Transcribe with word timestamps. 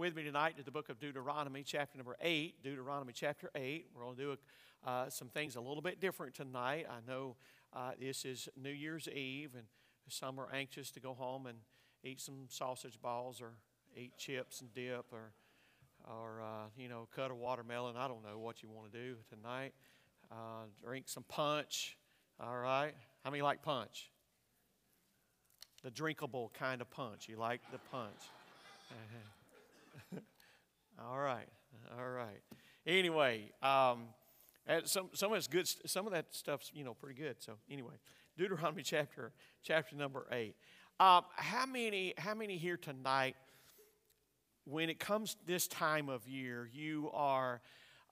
with 0.00 0.16
me 0.16 0.22
tonight 0.22 0.56
to 0.56 0.62
the 0.62 0.70
book 0.70 0.88
of 0.88 0.98
Deuteronomy, 0.98 1.62
chapter 1.62 1.98
number 1.98 2.16
8. 2.22 2.62
Deuteronomy, 2.64 3.12
chapter 3.12 3.50
8. 3.54 3.88
We're 3.94 4.04
going 4.04 4.16
to 4.16 4.22
do 4.22 4.36
a, 4.86 4.88
uh, 4.88 5.10
some 5.10 5.28
things 5.28 5.56
a 5.56 5.60
little 5.60 5.82
bit 5.82 6.00
different 6.00 6.34
tonight. 6.34 6.86
I 6.88 7.06
know 7.06 7.36
uh, 7.74 7.90
this 8.00 8.24
is 8.24 8.48
New 8.56 8.70
Year's 8.70 9.08
Eve, 9.08 9.50
and 9.54 9.64
some 10.08 10.40
are 10.40 10.48
anxious 10.54 10.90
to 10.92 11.00
go 11.00 11.12
home 11.12 11.44
and 11.44 11.58
eat 12.02 12.18
some 12.18 12.46
sausage 12.48 12.98
balls 13.02 13.42
or 13.42 13.50
eat 13.94 14.16
chips 14.16 14.62
and 14.62 14.72
dip 14.72 15.04
or, 15.12 15.32
or 16.08 16.40
uh, 16.40 16.68
you 16.78 16.88
know, 16.88 17.06
cut 17.14 17.30
a 17.30 17.34
watermelon. 17.34 17.98
I 17.98 18.08
don't 18.08 18.24
know 18.24 18.38
what 18.38 18.62
you 18.62 18.70
want 18.70 18.90
to 18.90 18.98
do 18.98 19.16
tonight. 19.28 19.74
Uh, 20.32 20.64
drink 20.82 21.10
some 21.10 21.24
punch. 21.24 21.98
All 22.42 22.56
right. 22.56 22.94
How 23.22 23.30
many 23.30 23.42
like 23.42 23.60
punch? 23.60 24.10
The 25.84 25.90
drinkable 25.90 26.50
kind 26.58 26.80
of 26.80 26.90
punch. 26.90 27.28
You 27.28 27.36
like 27.36 27.60
the 27.70 27.78
punch. 27.92 28.16
all 31.00 31.18
right, 31.18 31.48
all 31.98 32.08
right. 32.08 32.40
Anyway, 32.86 33.50
um, 33.62 34.04
some 34.84 35.10
some 35.12 35.32
of 35.32 35.38
it's 35.38 35.46
good. 35.46 35.68
Some 35.86 36.06
of 36.06 36.12
that 36.12 36.34
stuff's 36.34 36.70
you 36.74 36.84
know 36.84 36.94
pretty 36.94 37.20
good. 37.20 37.36
So 37.40 37.54
anyway, 37.70 37.94
Deuteronomy 38.36 38.82
chapter 38.84 39.32
chapter 39.62 39.96
number 39.96 40.26
eight. 40.32 40.54
Um, 40.98 41.24
how 41.36 41.66
many 41.66 42.14
how 42.18 42.34
many 42.34 42.56
here 42.56 42.76
tonight? 42.76 43.36
When 44.64 44.90
it 44.90 45.00
comes 45.00 45.36
this 45.46 45.66
time 45.66 46.08
of 46.08 46.28
year, 46.28 46.68
you 46.72 47.10
are 47.12 47.60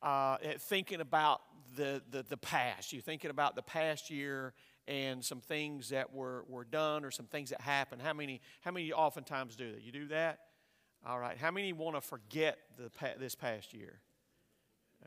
uh, 0.02 0.38
thinking 0.59 1.01
about 1.01 1.43
the, 1.77 2.02
the 2.10 2.23
the 2.23 2.37
past. 2.37 2.93
You're 2.93 3.02
thinking 3.02 3.30
about 3.30 3.55
the 3.55 3.62
past 3.62 4.10
year 4.10 4.55
and 4.88 5.23
some 5.23 5.41
things 5.41 5.91
that 5.91 6.12
were, 6.12 6.45
were 6.48 6.65
done 6.65 7.05
or 7.05 7.10
some 7.10 7.27
things 7.27 7.51
that 7.51 7.60
happened. 7.60 8.01
How 8.01 8.15
many, 8.15 8.41
how 8.62 8.70
many 8.70 8.91
oftentimes 8.91 9.55
do 9.55 9.73
that? 9.73 9.82
You 9.82 9.93
do 9.93 10.09
that? 10.09 10.41
All 11.07 11.19
right. 11.19 11.37
How 11.37 11.51
many 11.51 11.73
want 11.73 11.97
to 11.97 12.01
forget 12.01 12.59
the, 12.77 12.91
this 13.19 13.34
past 13.34 13.73
year? 13.73 14.01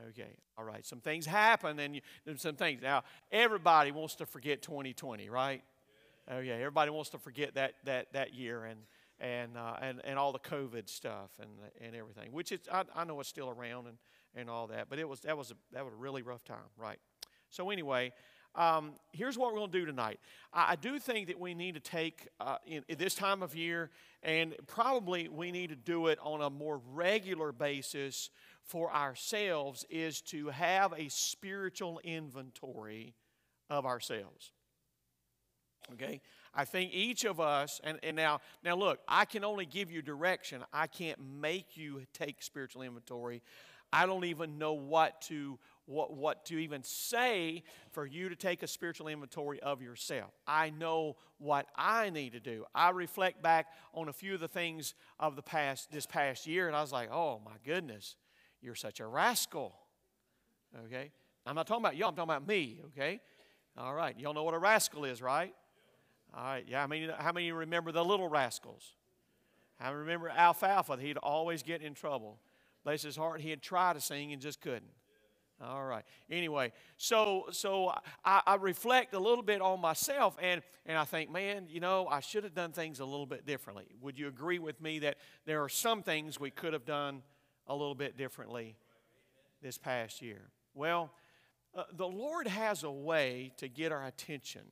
Okay. 0.09 0.37
All 0.57 0.63
right. 0.63 0.85
Some 0.85 0.99
things 0.99 1.25
happen 1.25 1.79
and 1.79 1.95
you, 1.95 2.01
some 2.37 2.55
things. 2.55 2.81
Now, 2.81 3.03
everybody 3.31 3.91
wants 3.91 4.15
to 4.15 4.25
forget 4.25 4.61
2020, 4.61 5.29
right? 5.29 5.61
Okay. 6.31 6.51
Everybody 6.51 6.91
wants 6.91 7.09
to 7.11 7.17
forget 7.17 7.55
that, 7.55 7.73
that, 7.85 8.13
that 8.13 8.33
year 8.33 8.63
and, 8.65 8.79
and, 9.19 9.57
uh, 9.57 9.75
and, 9.81 10.01
and 10.03 10.17
all 10.17 10.31
the 10.31 10.39
COVID 10.39 10.89
stuff 10.89 11.29
and, 11.39 11.49
and 11.79 11.95
everything, 11.95 12.31
which 12.31 12.51
is, 12.51 12.61
I, 12.71 12.83
I 12.95 13.03
know 13.03 13.19
it's 13.19 13.29
still 13.29 13.49
around 13.49 13.87
and, 13.87 13.97
and 14.35 14.49
all 14.49 14.67
that, 14.67 14.89
but 14.89 14.97
it 14.97 15.07
was, 15.07 15.19
that, 15.21 15.37
was 15.37 15.51
a, 15.51 15.55
that 15.73 15.83
was 15.83 15.93
a 15.93 15.97
really 15.97 16.21
rough 16.21 16.43
time, 16.43 16.57
right? 16.77 16.99
So, 17.49 17.69
anyway, 17.69 18.13
um, 18.55 18.93
here's 19.11 19.37
what 19.37 19.53
we're 19.53 19.59
going 19.59 19.71
to 19.71 19.79
do 19.79 19.85
tonight. 19.85 20.19
I, 20.53 20.71
I, 20.71 20.75
do 20.75 20.99
think 20.99 21.27
that 21.27 21.39
we 21.39 21.53
need 21.53 21.75
to 21.75 21.79
take 21.79 22.27
uh, 22.39 22.57
in, 22.65 22.83
in, 22.89 22.97
this 22.97 23.15
time 23.15 23.41
of 23.43 23.55
year, 23.55 23.89
and 24.23 24.53
probably 24.67 25.29
we 25.29 25.51
need 25.51 25.69
to 25.69 25.75
do 25.75 26.07
it 26.07 26.19
on 26.21 26.41
a 26.41 26.49
more 26.49 26.81
regular 26.93 27.51
basis 27.51 28.29
for 28.63 28.93
ourselves, 28.93 29.85
is 29.89 30.21
to 30.21 30.49
have 30.49 30.93
a 30.97 31.07
spiritual 31.09 32.01
inventory 32.03 33.15
of 33.69 33.85
ourselves. 33.85 34.51
Okay? 35.93 36.21
I 36.53 36.65
think 36.65 36.93
each 36.93 37.23
of 37.23 37.39
us, 37.39 37.79
and, 37.83 37.99
and 38.03 38.15
now, 38.15 38.41
now 38.63 38.75
look, 38.75 38.99
I 39.07 39.23
can 39.23 39.45
only 39.45 39.65
give 39.65 39.89
you 39.89 40.01
direction. 40.01 40.63
I 40.73 40.87
can't 40.87 41.19
make 41.39 41.77
you 41.77 42.01
take 42.13 42.43
spiritual 42.43 42.81
inventory. 42.81 43.41
I 43.93 44.05
don't 44.05 44.25
even 44.25 44.57
know 44.57 44.73
what 44.73 45.21
to 45.23 45.57
what, 45.91 46.13
what 46.13 46.45
to 46.45 46.57
even 46.57 46.83
say 46.83 47.63
for 47.91 48.05
you 48.05 48.29
to 48.29 48.35
take 48.35 48.63
a 48.63 48.67
spiritual 48.67 49.07
inventory 49.07 49.59
of 49.61 49.81
yourself. 49.81 50.31
I 50.47 50.69
know 50.69 51.17
what 51.37 51.67
I 51.75 52.09
need 52.09 52.33
to 52.33 52.39
do. 52.39 52.65
I 52.73 52.89
reflect 52.91 53.41
back 53.41 53.67
on 53.93 54.07
a 54.07 54.13
few 54.13 54.33
of 54.33 54.39
the 54.39 54.47
things 54.47 54.93
of 55.19 55.35
the 55.35 55.41
past 55.41 55.91
this 55.91 56.05
past 56.05 56.47
year, 56.47 56.67
and 56.67 56.75
I 56.75 56.81
was 56.81 56.91
like, 56.91 57.11
oh 57.11 57.41
my 57.43 57.57
goodness, 57.65 58.15
you're 58.61 58.75
such 58.75 58.99
a 58.99 59.05
rascal. 59.05 59.75
Okay? 60.85 61.11
I'm 61.45 61.55
not 61.55 61.67
talking 61.67 61.83
about 61.83 61.95
y'all, 61.95 62.09
I'm 62.09 62.15
talking 62.15 62.29
about 62.29 62.47
me, 62.47 62.81
okay? 62.87 63.19
All 63.77 63.93
right, 63.93 64.17
y'all 64.19 64.33
know 64.33 64.43
what 64.43 64.53
a 64.53 64.59
rascal 64.59 65.05
is, 65.05 65.21
right? 65.21 65.53
All 66.35 66.43
right, 66.43 66.65
yeah, 66.67 66.83
I 66.83 66.87
mean, 66.87 67.09
how 67.17 67.31
many 67.31 67.47
you 67.47 67.55
remember 67.55 67.91
the 67.91 68.05
little 68.05 68.29
rascals? 68.29 68.93
I 69.79 69.89
remember 69.89 70.29
Alfalfa, 70.29 70.97
he'd 70.97 71.17
always 71.17 71.63
get 71.63 71.81
in 71.81 71.93
trouble. 71.93 72.39
Bless 72.83 73.01
his 73.01 73.15
heart, 73.15 73.41
he 73.41 73.49
had 73.49 73.61
tried 73.61 73.93
to 73.93 74.01
sing 74.01 74.31
and 74.31 74.41
just 74.41 74.61
couldn't. 74.61 74.91
All 75.63 75.85
right. 75.85 76.03
Anyway, 76.29 76.71
so 76.97 77.45
so 77.51 77.93
I, 78.25 78.41
I, 78.47 78.55
reflect 78.55 79.13
a 79.13 79.19
little 79.19 79.43
bit 79.43 79.61
on 79.61 79.79
myself, 79.79 80.35
and 80.41 80.61
and 80.87 80.97
I 80.97 81.03
think, 81.03 81.29
man, 81.29 81.67
you 81.69 81.79
know, 81.79 82.07
I 82.07 82.19
should 82.19 82.43
have 82.43 82.55
done 82.55 82.71
things 82.71 82.99
a 82.99 83.05
little 83.05 83.27
bit 83.27 83.45
differently. 83.45 83.85
Would 84.01 84.17
you 84.17 84.27
agree 84.27 84.57
with 84.57 84.81
me 84.81 84.99
that 84.99 85.17
there 85.45 85.63
are 85.63 85.69
some 85.69 86.01
things 86.01 86.39
we 86.39 86.49
could 86.49 86.73
have 86.73 86.85
done 86.85 87.21
a 87.67 87.75
little 87.75 87.93
bit 87.93 88.17
differently 88.17 88.75
this 89.61 89.77
past 89.77 90.21
year? 90.21 90.49
Well, 90.73 91.11
uh, 91.75 91.83
the 91.93 92.07
Lord 92.07 92.47
has 92.47 92.83
a 92.83 92.91
way 92.91 93.51
to 93.57 93.67
get 93.67 93.91
our 93.91 94.05
attention 94.05 94.63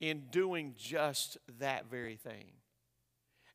in 0.00 0.24
doing 0.30 0.74
just 0.76 1.38
that 1.58 1.90
very 1.90 2.16
thing. 2.16 2.52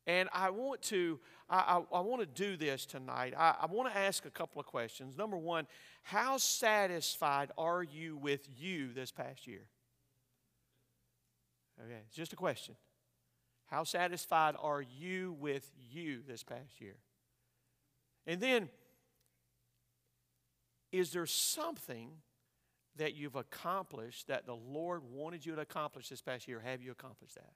And 0.06 0.28
I 0.32 0.50
want 0.50 0.82
to, 0.82 1.20
I, 1.50 1.82
I, 1.92 1.98
I 1.98 2.00
want 2.00 2.20
to 2.20 2.26
do 2.26 2.56
this 2.56 2.86
tonight. 2.86 3.34
I, 3.36 3.56
I 3.62 3.66
want 3.66 3.92
to 3.92 3.98
ask 3.98 4.24
a 4.24 4.30
couple 4.30 4.60
of 4.60 4.66
questions. 4.66 5.18
Number 5.18 5.36
one, 5.36 5.66
how 6.02 6.38
satisfied 6.38 7.50
are 7.58 7.82
you 7.82 8.16
with 8.16 8.48
you 8.56 8.92
this 8.92 9.10
past 9.10 9.46
year? 9.46 9.66
Okay, 11.84 11.98
it's 12.06 12.16
just 12.16 12.32
a 12.32 12.36
question. 12.36 12.76
How 13.66 13.84
satisfied 13.84 14.54
are 14.60 14.82
you 14.82 15.36
with 15.40 15.70
you 15.90 16.20
this 16.26 16.42
past 16.42 16.80
year? 16.80 16.96
And 18.26 18.40
then, 18.40 18.68
is 20.92 21.12
there 21.12 21.26
something 21.26 22.10
that 22.96 23.14
you've 23.14 23.36
accomplished 23.36 24.28
that 24.28 24.46
the 24.46 24.54
Lord 24.54 25.02
wanted 25.10 25.46
you 25.46 25.54
to 25.54 25.60
accomplish 25.60 26.08
this 26.08 26.20
past 26.20 26.48
year? 26.48 26.60
Have 26.60 26.82
you 26.82 26.90
accomplished 26.90 27.36
that? 27.36 27.52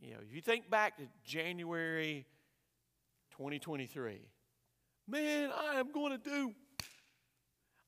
You 0.00 0.12
know, 0.12 0.18
if 0.26 0.34
you 0.34 0.40
think 0.40 0.70
back 0.70 0.96
to 0.98 1.04
January 1.24 2.26
2023, 3.32 4.20
man, 5.08 5.50
I 5.50 5.80
am 5.80 5.90
going 5.92 6.12
to 6.12 6.18
do 6.18 6.54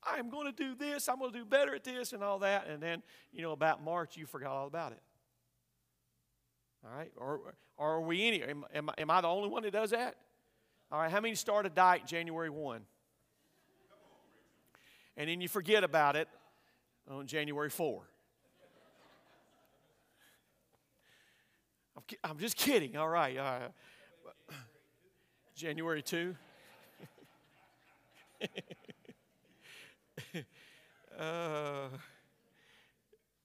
I 0.03 0.19
am 0.19 0.31
going 0.31 0.47
to 0.47 0.53
do 0.53 0.75
this, 0.75 1.09
I'm 1.09 1.19
going 1.19 1.33
to 1.33 1.39
do 1.39 1.45
better 1.45 1.75
at 1.75 1.85
this 1.85 2.13
and 2.13 2.23
all 2.23 2.39
that. 2.39 2.67
And 2.69 2.83
then, 2.83 3.03
you 3.33 3.43
know, 3.43 3.53
about 3.53 3.83
March, 3.83 4.17
you 4.17 4.27
forgot 4.27 4.53
all 4.53 4.67
about 4.67 4.93
it. 4.93 5.03
All 6.85 6.97
right? 6.97 7.11
Or, 7.17 7.41
or 7.77 7.95
are 7.95 8.01
we 8.01 8.27
any, 8.27 8.43
am, 8.43 8.65
am, 8.75 8.91
am 8.97 9.11
I 9.11 9.21
the 9.21 9.29
only 9.29 9.49
one 9.49 9.65
that 9.65 9.73
does 9.73 9.91
that? 9.91 10.15
All 10.91 11.01
right, 11.01 11.11
how 11.11 11.21
many 11.21 11.35
start 11.35 11.67
a 11.67 11.69
diet 11.69 12.07
January 12.07 12.49
1? 12.49 12.81
And 15.17 15.29
then 15.29 15.41
you 15.41 15.49
forget 15.49 15.85
about 15.85 16.17
it 16.17 16.29
on 17.11 17.27
January 17.27 17.69
4. 17.69 18.03
I'm 22.25 22.39
just 22.39 22.57
kidding. 22.57 22.97
All 22.97 23.09
right. 23.09 23.37
All 23.39 23.45
right. 23.45 23.71
January 25.55 26.03
2. 26.03 26.37
uh, 31.19 31.89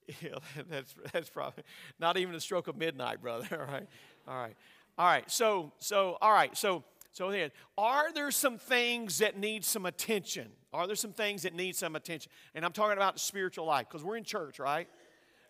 yeah, 0.22 0.38
that's, 0.68 0.94
that's 1.12 1.30
probably 1.30 1.64
not 1.98 2.16
even 2.16 2.34
a 2.34 2.40
stroke 2.40 2.68
of 2.68 2.76
midnight, 2.76 3.20
brother. 3.22 3.46
All 3.52 3.72
right. 3.72 3.86
All 4.28 4.36
right. 4.36 4.56
All 4.98 5.06
right. 5.06 5.28
So, 5.30 5.72
so, 5.78 6.18
all 6.20 6.32
right. 6.32 6.56
So, 6.56 6.84
so 7.10 7.30
then, 7.30 7.50
are 7.76 8.12
there 8.12 8.30
some 8.30 8.58
things 8.58 9.18
that 9.18 9.36
need 9.36 9.64
some 9.64 9.86
attention? 9.86 10.48
Are 10.72 10.86
there 10.86 10.96
some 10.96 11.12
things 11.12 11.42
that 11.42 11.54
need 11.54 11.74
some 11.76 11.96
attention? 11.96 12.30
And 12.54 12.64
I'm 12.64 12.72
talking 12.72 12.96
about 12.96 13.14
the 13.14 13.20
spiritual 13.20 13.66
life 13.66 13.86
because 13.88 14.04
we're 14.04 14.16
in 14.16 14.24
church, 14.24 14.58
right? 14.58 14.88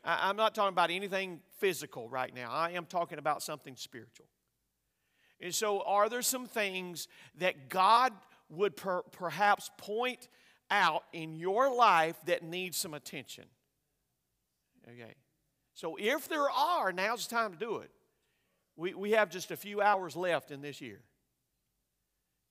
I, 0.04 0.31
am 0.31 0.37
not 0.37 0.54
talking 0.54 0.72
about 0.72 0.91
anything 0.91 1.41
physical 1.59 2.09
right 2.09 2.34
now. 2.34 2.50
I 2.50 2.72
am 2.72 2.87
talking 2.87 3.19
about 3.19 3.42
something 3.42 3.76
spiritual. 3.76 4.26
And 5.41 5.54
so, 5.54 5.82
are 5.82 6.09
there 6.09 6.22
some 6.22 6.47
things 6.47 7.09
that 7.39 7.68
God 7.68 8.12
would 8.48 8.77
per, 8.77 9.03
perhaps 9.03 9.71
point 9.78 10.28
out 10.71 11.04
in 11.12 11.34
your 11.34 11.74
life 11.74 12.16
that 12.27 12.42
need 12.42 12.74
some 12.74 12.95
attention? 12.95 13.45
Okay. 14.86 15.15
So, 15.74 15.97
if 15.98 16.28
there 16.28 16.50
are, 16.50 16.92
now's 16.92 17.27
the 17.27 17.34
time 17.34 17.53
to 17.53 17.59
do 17.59 17.78
it. 17.78 17.91
We, 18.77 18.95
we 18.95 19.10
have 19.12 19.30
just 19.30 19.50
a 19.50 19.57
few 19.57 19.80
hours 19.80 20.16
left 20.16 20.50
in 20.50 20.60
this 20.60 20.80
year. 20.80 21.00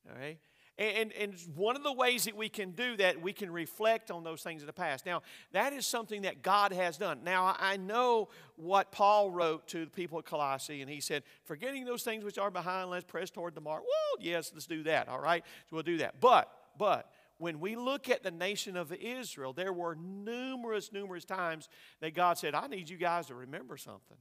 All 0.10 0.20
right. 0.20 0.40
And, 0.80 1.14
and 1.14 1.36
one 1.54 1.76
of 1.76 1.84
the 1.84 1.94
ways 1.94 2.26
that 2.26 2.36
we 2.36 2.50
can 2.50 2.72
do 2.72 2.98
that, 2.98 3.22
we 3.22 3.32
can 3.32 3.52
reflect 3.52 4.10
on 4.10 4.24
those 4.24 4.42
things 4.42 4.64
in 4.64 4.66
the 4.66 4.74
past. 4.74 5.06
Now, 5.06 5.22
that 5.52 5.72
is 5.72 5.86
something 5.86 6.24
that 6.24 6.42
God 6.42 6.74
has 6.74 6.98
done. 6.98 7.20
Now, 7.24 7.56
I 7.60 7.78
know 7.78 8.30
what 8.56 8.92
Paul 8.92 9.30
wrote 9.30 9.68
to 9.68 9.86
the 9.86 9.92
people 9.92 10.18
at 10.18 10.26
Colossae, 10.26 10.82
and 10.82 10.90
he 10.90 11.00
said, 11.00 11.24
Forgetting 11.44 11.86
those 11.86 12.02
things 12.02 12.24
which 12.24 12.40
are 12.40 12.50
behind, 12.50 12.90
let's 12.90 13.06
press 13.06 13.30
toward 13.30 13.54
the 13.54 13.62
mark. 13.62 13.84
Well, 13.84 14.26
yes, 14.26 14.52
let's 14.52 14.66
do 14.66 14.82
that, 14.84 15.10
all 15.10 15.20
right? 15.20 15.44
So 15.70 15.76
we'll 15.76 15.84
do 15.84 15.98
that. 15.98 16.20
But, 16.20 16.52
but, 16.78 17.12
when 17.38 17.60
we 17.60 17.76
look 17.76 18.10
at 18.10 18.24
the 18.24 18.32
nation 18.32 18.78
of 18.78 18.94
Israel, 18.94 19.54
there 19.54 19.74
were 19.74 19.96
numerous, 19.96 20.92
numerous 20.92 21.26
times 21.26 21.68
that 22.00 22.16
God 22.16 22.38
said, 22.38 22.56
I 22.56 22.68
need 22.68 22.90
you 22.90 22.98
guys 22.98 23.28
to 23.28 23.36
remember 23.36 23.76
something. 23.76 24.18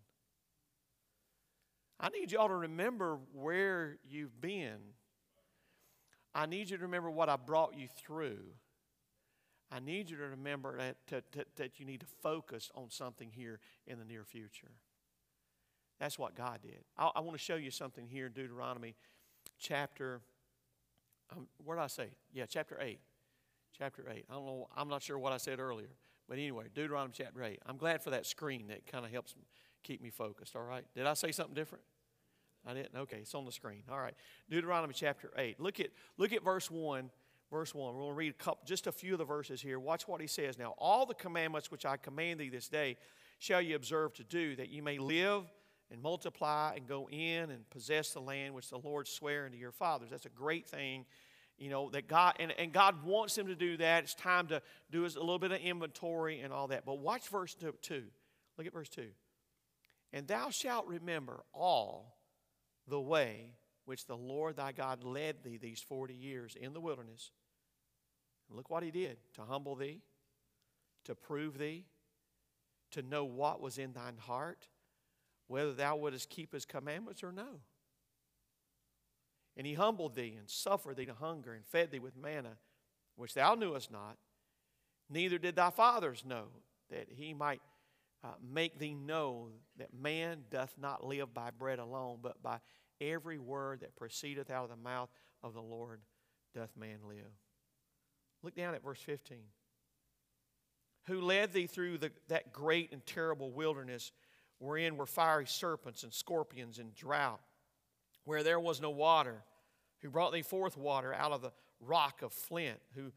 I 2.01 2.09
need 2.09 2.33
y'all 2.33 2.49
to 2.49 2.55
remember 2.55 3.19
where 3.33 3.99
you've 4.09 4.41
been. 4.41 4.79
I 6.35 6.47
need 6.47 6.71
you 6.71 6.77
to 6.79 6.83
remember 6.85 7.11
what 7.11 7.29
I 7.29 7.37
brought 7.37 7.77
you 7.77 7.89
through. 7.89 8.41
I 9.71 9.81
need 9.81 10.11
you 10.11 10.17
to 10.19 10.25
remember 10.25 10.77
that, 10.79 10.97
to, 11.09 11.45
that 11.57 11.81
you 11.81 11.87
need 11.87 12.01
to 12.01 12.07
focus 12.23 12.71
on 12.75 12.91
something 12.91 13.31
here 13.31 13.59
in 13.87 13.99
the 13.99 14.05
near 14.05 14.25
future. 14.25 14.73
That's 15.99 16.19
what 16.19 16.35
God 16.35 16.61
did. 16.63 16.85
I, 16.99 17.11
I 17.17 17.21
want 17.21 17.39
to 17.39 17.43
show 17.43 17.57
you 17.57 17.71
something 17.71 18.07
here 18.07 18.27
in 18.27 18.33
Deuteronomy 18.33 18.97
chapter, 19.59 20.21
um, 21.31 21.47
where 21.65 21.77
did 21.77 21.85
I 21.85 21.87
say? 21.87 22.09
Yeah, 22.33 22.45
chapter 22.47 22.77
8. 22.81 22.99
Chapter 23.79 24.05
8. 24.11 24.27
I 24.29 24.35
don't 24.35 24.45
know, 24.45 24.69
I'm 24.77 24.89
not 24.89 25.03
sure 25.03 25.19
what 25.19 25.33
I 25.33 25.39
said 25.39 25.59
earlier. 25.59 25.91
But 26.29 26.39
anyway, 26.39 26.67
Deuteronomy 26.75 27.15
chapter 27.17 27.43
8. 27.43 27.61
I'm 27.67 27.77
glad 27.77 28.03
for 28.03 28.11
that 28.11 28.27
screen 28.27 28.69
that 28.69 28.87
kind 28.87 29.05
of 29.05 29.11
helps 29.11 29.35
keep 29.83 30.03
me 30.03 30.11
focused, 30.11 30.55
all 30.55 30.63
right? 30.63 30.85
Did 30.95 31.07
I 31.07 31.15
say 31.15 31.33
something 31.33 31.55
different? 31.55 31.85
I 32.67 32.75
didn't? 32.75 32.97
Okay, 32.97 33.19
it's 33.19 33.35
on 33.35 33.45
the 33.45 33.53
screen. 33.53 33.83
All 33.91 33.99
right. 33.99 34.15
Deuteronomy 34.49 34.95
chapter 34.95 35.31
8. 35.37 35.59
Look 35.59 35.81
at, 35.81 35.89
look 36.17 36.33
at 36.33 36.45
verse 36.45 36.71
1 36.71 37.11
verse 37.53 37.75
1. 37.75 37.95
We're 37.95 38.01
going 38.01 38.13
to 38.13 38.17
read 38.17 38.31
a 38.31 38.43
couple, 38.43 38.63
just 38.65 38.87
a 38.87 38.93
few 38.93 39.13
of 39.13 39.19
the 39.19 39.25
verses 39.25 39.61
here. 39.61 39.79
Watch 39.79 40.09
what 40.09 40.21
he 40.21 40.27
says. 40.27 40.59
Now, 40.59 40.75
all 40.79 41.05
the 41.05 41.15
commandments 41.15 41.71
which 41.71 41.85
I 41.85 41.99
command 41.99 42.41
thee 42.41 42.49
this 42.49 42.69
day 42.69 42.97
shall 43.39 43.61
you 43.61 43.77
observe 43.77 44.15
to 44.15 44.25
do, 44.25 44.57
that 44.57 44.71
you 44.71 44.83
may 44.83 44.99
live 44.99 45.45
and 45.91 46.01
multiply 46.01 46.73
and 46.75 46.89
go 46.89 47.09
in 47.11 47.51
and 47.51 47.69
possess 47.69 48.13
the 48.13 48.21
land 48.21 48.55
which 48.55 48.71
the 48.71 48.79
Lord 48.79 49.07
sware 49.07 49.45
unto 49.45 49.59
your 49.59 49.71
fathers. 49.71 50.09
That's 50.11 50.25
a 50.25 50.31
great 50.31 50.67
thing. 50.67 51.05
You 51.59 51.69
know, 51.69 51.91
that 51.91 52.09
God, 52.09 52.37
and, 52.41 52.53
and 52.59 52.73
God 52.73 53.05
wants 53.05 53.35
them 53.35 53.47
to 53.49 53.55
do 53.55 53.77
that. 53.77 54.05
It's 54.05 54.15
time 54.15 54.47
to 54.49 54.63
do 54.91 55.05
a 55.05 55.07
little 55.07 55.39
bit 55.39 55.53
of 55.53 55.61
inventory 55.61 56.41
and 56.41 56.53
all 56.53 56.69
that. 56.69 56.87
But 56.87 56.99
watch 56.99 57.29
verse 57.29 57.55
2. 57.55 58.03
Look 58.57 58.67
at 58.67 58.73
verse 58.73 58.89
2. 58.89 59.07
And 60.15 60.27
thou 60.27 60.49
shalt 60.51 60.87
remember 60.87 61.45
all 61.53 62.12
the 62.93 63.01
way 63.01 63.55
which 63.87 64.05
the 64.05 64.17
Lord 64.17 64.57
thy 64.57 64.71
God 64.71 65.03
led 65.03 65.43
thee 65.43 65.57
these 65.57 65.81
40 65.81 66.13
years 66.13 66.55
in 66.61 66.75
the 66.75 66.81
wilderness 66.81 67.31
look 68.51 68.69
what 68.69 68.83
he 68.83 68.91
did 68.91 69.17
to 69.35 69.43
humble 69.43 69.75
thee, 69.75 70.03
to 71.07 71.15
prove 71.15 71.57
thee, 71.57 71.87
to 72.91 73.01
know 73.01 73.25
what 73.25 73.63
was 73.63 73.79
in 73.79 73.95
thine 73.95 74.19
heart, 74.19 74.69
whether 75.47 75.73
thou 75.73 75.97
wouldst 75.97 76.29
keep 76.29 76.53
his 76.53 76.67
commandments 76.67 77.23
or 77.23 77.33
no. 77.33 77.63
And 79.57 79.67
he 79.67 79.73
humbled 79.73 80.15
thee 80.15 80.37
and 80.39 80.51
suffered 80.51 80.99
thee 80.99 81.07
to 81.07 81.15
hunger 81.15 81.55
and 81.55 81.65
fed 81.65 81.93
thee 81.93 81.99
with 81.99 82.15
manna, 82.15 82.59
which 83.17 83.33
thou 83.33 83.55
knewest 83.55 83.91
not, 83.91 84.19
neither 85.09 85.39
did 85.39 85.57
thy 85.57 85.71
fathers 85.71 86.25
know, 86.27 86.49
that 86.91 87.09
he 87.09 87.33
might 87.33 87.63
uh, 88.23 88.29
make 88.43 88.79
thee 88.79 88.95
know 88.95 89.49
that 89.79 89.95
man 89.95 90.43
doth 90.51 90.75
not 90.79 91.07
live 91.07 91.33
by 91.33 91.51
bread 91.51 91.79
alone, 91.79 92.19
but 92.23 92.43
by 92.43 92.59
every 93.11 93.39
word 93.39 93.81
that 93.81 93.97
proceedeth 93.97 94.51
out 94.51 94.65
of 94.65 94.71
the 94.71 94.77
mouth 94.77 95.11
of 95.43 95.55
the 95.55 95.63
Lord 95.63 96.01
doth 96.55 96.77
man 96.77 96.99
live. 97.09 97.33
Look 98.43 98.55
down 98.55 98.75
at 98.75 98.83
verse 98.83 99.01
15. 99.01 99.39
Who 101.07 101.21
led 101.21 101.53
thee 101.53 101.67
through 101.67 101.99
the, 101.99 102.13
that 102.29 102.53
great 102.53 102.93
and 102.93 103.05
terrible 103.05 103.51
wilderness 103.51 104.13
wherein 104.59 104.97
were 104.97 105.07
fiery 105.07 105.47
serpents 105.47 106.05
and 106.05 106.13
scorpions 106.13 106.79
and 106.79 106.95
drought, 106.95 107.41
where 108.25 108.45
there 108.45 108.61
was 108.61 108.81
no 108.81 108.91
water, 108.91 109.43
who 110.01 110.11
brought 110.11 110.33
thee 110.33 110.43
forth 110.43 110.77
water 110.77 111.13
out 111.13 111.33
of 111.33 111.43
the 111.43 111.53
rock 111.81 112.23
of 112.23 112.33
flint, 112.33 112.79
who 112.95 113.13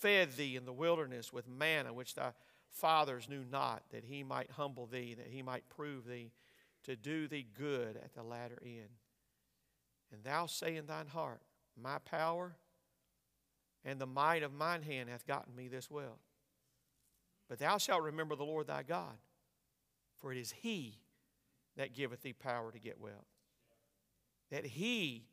fed 0.00 0.36
thee 0.36 0.54
in 0.54 0.64
the 0.64 0.72
wilderness 0.72 1.32
with 1.32 1.48
manna 1.48 1.92
which 1.92 2.14
thy 2.14 2.32
fathers 2.70 3.28
knew 3.28 3.44
not, 3.50 3.82
that 3.90 4.04
he 4.04 4.22
might 4.22 4.50
humble 4.52 4.86
thee, 4.86 5.14
that 5.14 5.28
he 5.28 5.42
might 5.42 5.68
prove 5.68 6.06
thee 6.06 6.30
to 6.84 6.94
do 6.96 7.26
thee 7.26 7.46
good 7.56 7.96
at 7.96 8.14
the 8.14 8.22
latter 8.22 8.58
end. 8.64 8.90
And 10.12 10.22
thou 10.22 10.46
say 10.46 10.76
in 10.76 10.86
thine 10.86 11.08
heart, 11.08 11.40
My 11.80 11.98
power 11.98 12.56
and 13.84 14.00
the 14.00 14.06
might 14.06 14.42
of 14.42 14.52
mine 14.52 14.82
hand 14.82 15.08
hath 15.08 15.26
gotten 15.26 15.54
me 15.54 15.68
this 15.68 15.90
well. 15.90 16.18
But 17.48 17.58
thou 17.58 17.78
shalt 17.78 18.02
remember 18.02 18.36
the 18.36 18.44
Lord 18.44 18.66
thy 18.66 18.82
God, 18.82 19.16
for 20.18 20.32
it 20.32 20.38
is 20.38 20.52
he 20.62 20.98
that 21.76 21.94
giveth 21.94 22.22
thee 22.22 22.32
power 22.32 22.72
to 22.72 22.78
get 22.78 22.98
well, 22.98 23.26
that 24.50 24.64
he 24.64 25.26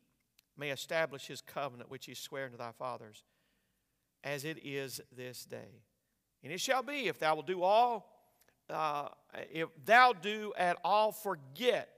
may 0.58 0.72
establish 0.72 1.28
his 1.28 1.42
covenant 1.42 1.90
which 1.90 2.06
he 2.06 2.14
sware 2.14 2.46
unto 2.46 2.58
thy 2.58 2.72
fathers, 2.72 3.24
as 4.24 4.44
it 4.44 4.58
is 4.64 5.00
this 5.16 5.46
day. 5.46 5.84
And 6.44 6.52
it 6.52 6.60
shall 6.60 6.84
be, 6.84 7.08
if 7.08 7.20
thou 7.20 7.36
will 7.36 7.44
do 7.44 7.64
all, 7.64 8.12
uh, 8.70 9.10
if 9.52 9.70
thou 9.86 10.14
do 10.14 10.54
at 10.58 10.78
all 10.84 11.12
forget 11.12 11.90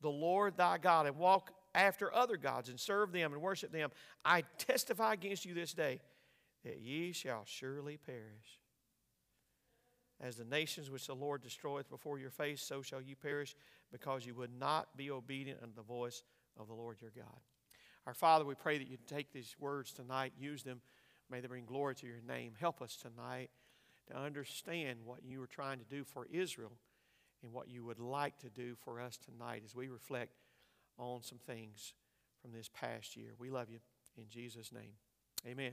the 0.00 0.10
Lord 0.10 0.56
thy 0.56 0.78
God 0.78 1.06
and 1.06 1.16
walk 1.16 1.52
after 1.76 2.12
other 2.12 2.36
gods 2.36 2.68
and 2.68 2.80
serve 2.80 3.12
them 3.12 3.32
and 3.32 3.42
worship 3.42 3.70
them, 3.70 3.90
I 4.24 4.42
testify 4.58 5.12
against 5.12 5.44
you 5.44 5.54
this 5.54 5.74
day 5.74 6.00
that 6.64 6.80
ye 6.80 7.12
shall 7.12 7.42
surely 7.44 7.98
perish. 7.98 8.60
As 10.20 10.36
the 10.36 10.44
nations 10.44 10.90
which 10.90 11.06
the 11.06 11.14
Lord 11.14 11.42
destroyeth 11.42 11.90
before 11.90 12.18
your 12.18 12.30
face, 12.30 12.62
so 12.62 12.80
shall 12.80 13.02
you 13.02 13.14
perish, 13.14 13.54
because 13.92 14.24
you 14.24 14.34
would 14.34 14.58
not 14.58 14.96
be 14.96 15.10
obedient 15.10 15.62
unto 15.62 15.74
the 15.74 15.82
voice 15.82 16.22
of 16.58 16.66
the 16.66 16.74
Lord 16.74 16.96
your 17.02 17.12
God. 17.14 17.40
Our 18.06 18.14
Father, 18.14 18.44
we 18.44 18.54
pray 18.54 18.78
that 18.78 18.88
you 18.88 18.96
take 19.06 19.32
these 19.32 19.54
words 19.60 19.92
tonight, 19.92 20.32
use 20.38 20.62
them. 20.62 20.80
May 21.30 21.40
they 21.40 21.48
bring 21.48 21.66
glory 21.66 21.94
to 21.96 22.06
your 22.06 22.22
name. 22.26 22.52
Help 22.58 22.80
us 22.80 22.96
tonight 22.96 23.50
to 24.08 24.16
understand 24.16 25.00
what 25.04 25.24
you 25.24 25.40
were 25.40 25.46
trying 25.46 25.78
to 25.78 25.84
do 25.84 26.04
for 26.04 26.26
Israel 26.30 26.72
and 27.42 27.52
what 27.52 27.68
you 27.68 27.84
would 27.84 27.98
like 27.98 28.38
to 28.38 28.48
do 28.48 28.74
for 28.76 29.00
us 29.00 29.18
tonight 29.18 29.62
as 29.64 29.74
we 29.74 29.88
reflect 29.88 30.32
on 30.98 31.22
some 31.22 31.38
things 31.38 31.94
from 32.40 32.52
this 32.52 32.68
past 32.68 33.16
year. 33.16 33.30
We 33.38 33.50
love 33.50 33.68
you 33.70 33.78
in 34.16 34.28
Jesus' 34.28 34.72
name. 34.72 34.92
Amen. 35.46 35.72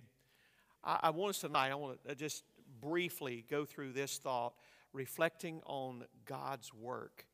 I, 0.83 0.99
I 1.03 1.09
want 1.11 1.31
us 1.31 1.39
tonight, 1.39 1.71
I 1.71 1.75
want 1.75 2.03
to 2.03 2.11
uh, 2.11 2.15
just 2.15 2.43
briefly 2.81 3.45
go 3.49 3.65
through 3.65 3.93
this 3.93 4.17
thought, 4.17 4.53
reflecting 4.91 5.61
on 5.65 6.05
God's 6.25 6.73
work 6.73 7.25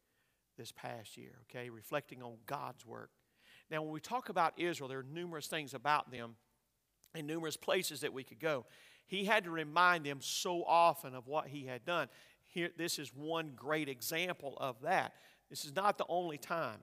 this 0.57 0.71
past 0.71 1.18
year, 1.18 1.31
okay? 1.50 1.69
Reflecting 1.69 2.21
on 2.21 2.36
God's 2.45 2.86
work. 2.86 3.12
Now, 3.71 3.81
when 3.81 3.91
we 3.91 4.00
talk 4.00 4.30
about 4.30 4.53
Israel, 4.57 4.89
there 4.89 5.00
are 5.00 5.03
numerous 5.03 5.47
things 5.47 5.74
about 5.74 6.12
them 6.12 6.36
and 7.15 7.25
numerous 7.25 7.57
places 7.57 8.01
that 8.01 8.13
we 8.13 8.24
could 8.24 8.39
go. 8.39 8.65
He 9.07 9.25
had 9.25 9.44
to 9.45 9.51
remind 9.51 10.06
them 10.06 10.19
so 10.21 10.63
often 10.65 11.15
of 11.15 11.27
what 11.27 11.47
he 11.47 11.65
had 11.65 11.86
done. 11.86 12.09
Here, 12.47 12.69
this 12.77 13.00
is 13.00 13.13
one 13.13 13.53
great 13.56 13.89
example 13.89 14.57
of 14.59 14.81
that. 14.81 15.13
This 15.50 15.65
is 15.65 15.75
not 15.75 15.97
the 15.97 16.06
only 16.09 16.38
time. 16.38 16.80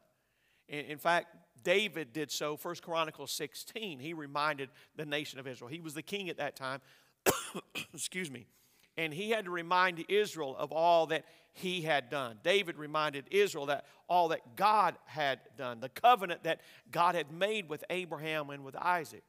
In 0.68 0.98
fact, 0.98 1.34
David 1.62 2.12
did 2.12 2.30
so, 2.30 2.56
1 2.56 2.76
Chronicles 2.76 3.32
16. 3.32 3.98
He 3.98 4.14
reminded 4.14 4.68
the 4.96 5.04
nation 5.04 5.38
of 5.38 5.46
Israel. 5.46 5.68
He 5.70 5.80
was 5.80 5.94
the 5.94 6.02
king 6.02 6.28
at 6.28 6.36
that 6.38 6.56
time. 6.56 6.80
Excuse 7.94 8.30
me. 8.30 8.46
And 8.96 9.12
he 9.12 9.30
had 9.30 9.44
to 9.44 9.50
remind 9.50 10.04
Israel 10.08 10.56
of 10.56 10.72
all 10.72 11.06
that 11.06 11.24
he 11.52 11.82
had 11.82 12.08
done. 12.08 12.38
David 12.42 12.76
reminded 12.76 13.24
Israel 13.30 13.66
that 13.66 13.84
all 14.08 14.28
that 14.28 14.56
God 14.56 14.96
had 15.06 15.40
done, 15.56 15.80
the 15.80 15.88
covenant 15.88 16.44
that 16.44 16.60
God 16.90 17.14
had 17.14 17.30
made 17.30 17.68
with 17.68 17.84
Abraham 17.90 18.50
and 18.50 18.64
with 18.64 18.76
Isaac 18.76 19.22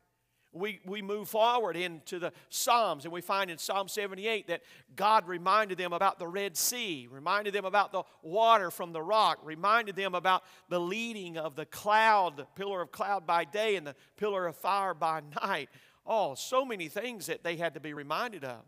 we, 0.53 0.79
we 0.85 1.01
move 1.01 1.29
forward 1.29 1.75
into 1.75 2.19
the 2.19 2.31
Psalms, 2.49 3.05
and 3.05 3.13
we 3.13 3.21
find 3.21 3.51
in 3.51 3.57
Psalm 3.57 3.87
78 3.87 4.47
that 4.47 4.61
God 4.95 5.27
reminded 5.27 5.77
them 5.77 5.93
about 5.93 6.19
the 6.19 6.27
Red 6.27 6.57
Sea, 6.57 7.07
reminded 7.11 7.53
them 7.53 7.65
about 7.65 7.91
the 7.91 8.03
water 8.21 8.71
from 8.71 8.93
the 8.93 9.01
rock, 9.01 9.39
reminded 9.43 9.95
them 9.95 10.15
about 10.15 10.43
the 10.69 10.79
leading 10.79 11.37
of 11.37 11.55
the 11.55 11.65
cloud, 11.65 12.37
the 12.37 12.45
pillar 12.45 12.81
of 12.81 12.91
cloud 12.91 13.27
by 13.27 13.43
day 13.43 13.75
and 13.75 13.85
the 13.85 13.95
pillar 14.15 14.47
of 14.47 14.55
fire 14.55 14.93
by 14.93 15.21
night. 15.43 15.69
Oh, 16.05 16.35
so 16.35 16.63
many 16.65 16.87
things 16.87 17.25
that 17.25 17.43
they 17.43 17.57
had 17.57 17.73
to 17.73 17.79
be 17.79 17.93
reminded 17.93 18.43
of. 18.43 18.61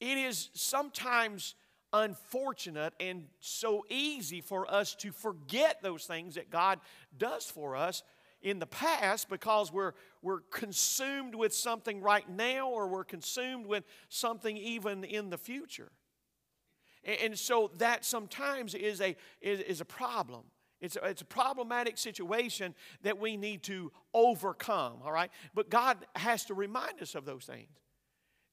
It 0.00 0.16
is 0.16 0.50
sometimes 0.54 1.54
unfortunate 1.92 2.94
and 3.00 3.24
so 3.40 3.84
easy 3.90 4.40
for 4.40 4.70
us 4.72 4.94
to 4.94 5.10
forget 5.10 5.82
those 5.82 6.04
things 6.04 6.36
that 6.36 6.50
God 6.50 6.78
does 7.18 7.46
for 7.46 7.74
us 7.74 8.02
in 8.42 8.58
the 8.58 8.66
past 8.66 9.28
because 9.28 9.72
we're, 9.72 9.92
we're 10.22 10.40
consumed 10.50 11.34
with 11.34 11.54
something 11.54 12.00
right 12.00 12.28
now 12.28 12.68
or 12.68 12.88
we're 12.88 13.04
consumed 13.04 13.66
with 13.66 13.84
something 14.08 14.56
even 14.56 15.04
in 15.04 15.30
the 15.30 15.38
future. 15.38 15.90
And, 17.04 17.38
so 17.38 17.70
that 17.78 18.04
sometimes 18.04 18.74
is 18.74 19.00
a, 19.00 19.16
is, 19.40 19.60
is 19.60 19.80
a 19.80 19.86
problem. 19.86 20.42
It's 20.80 20.96
a, 20.96 21.04
it's 21.06 21.22
a 21.22 21.26
problematic 21.26 21.98
situation 21.98 22.74
that 23.02 23.18
we 23.18 23.36
need 23.36 23.62
to 23.64 23.92
overcome, 24.12 24.98
all 25.04 25.12
right? 25.12 25.30
But 25.54 25.70
God 25.70 25.98
has 26.16 26.44
to 26.46 26.54
remind 26.54 27.00
us 27.00 27.14
of 27.14 27.24
those 27.24 27.44
things. 27.44 27.68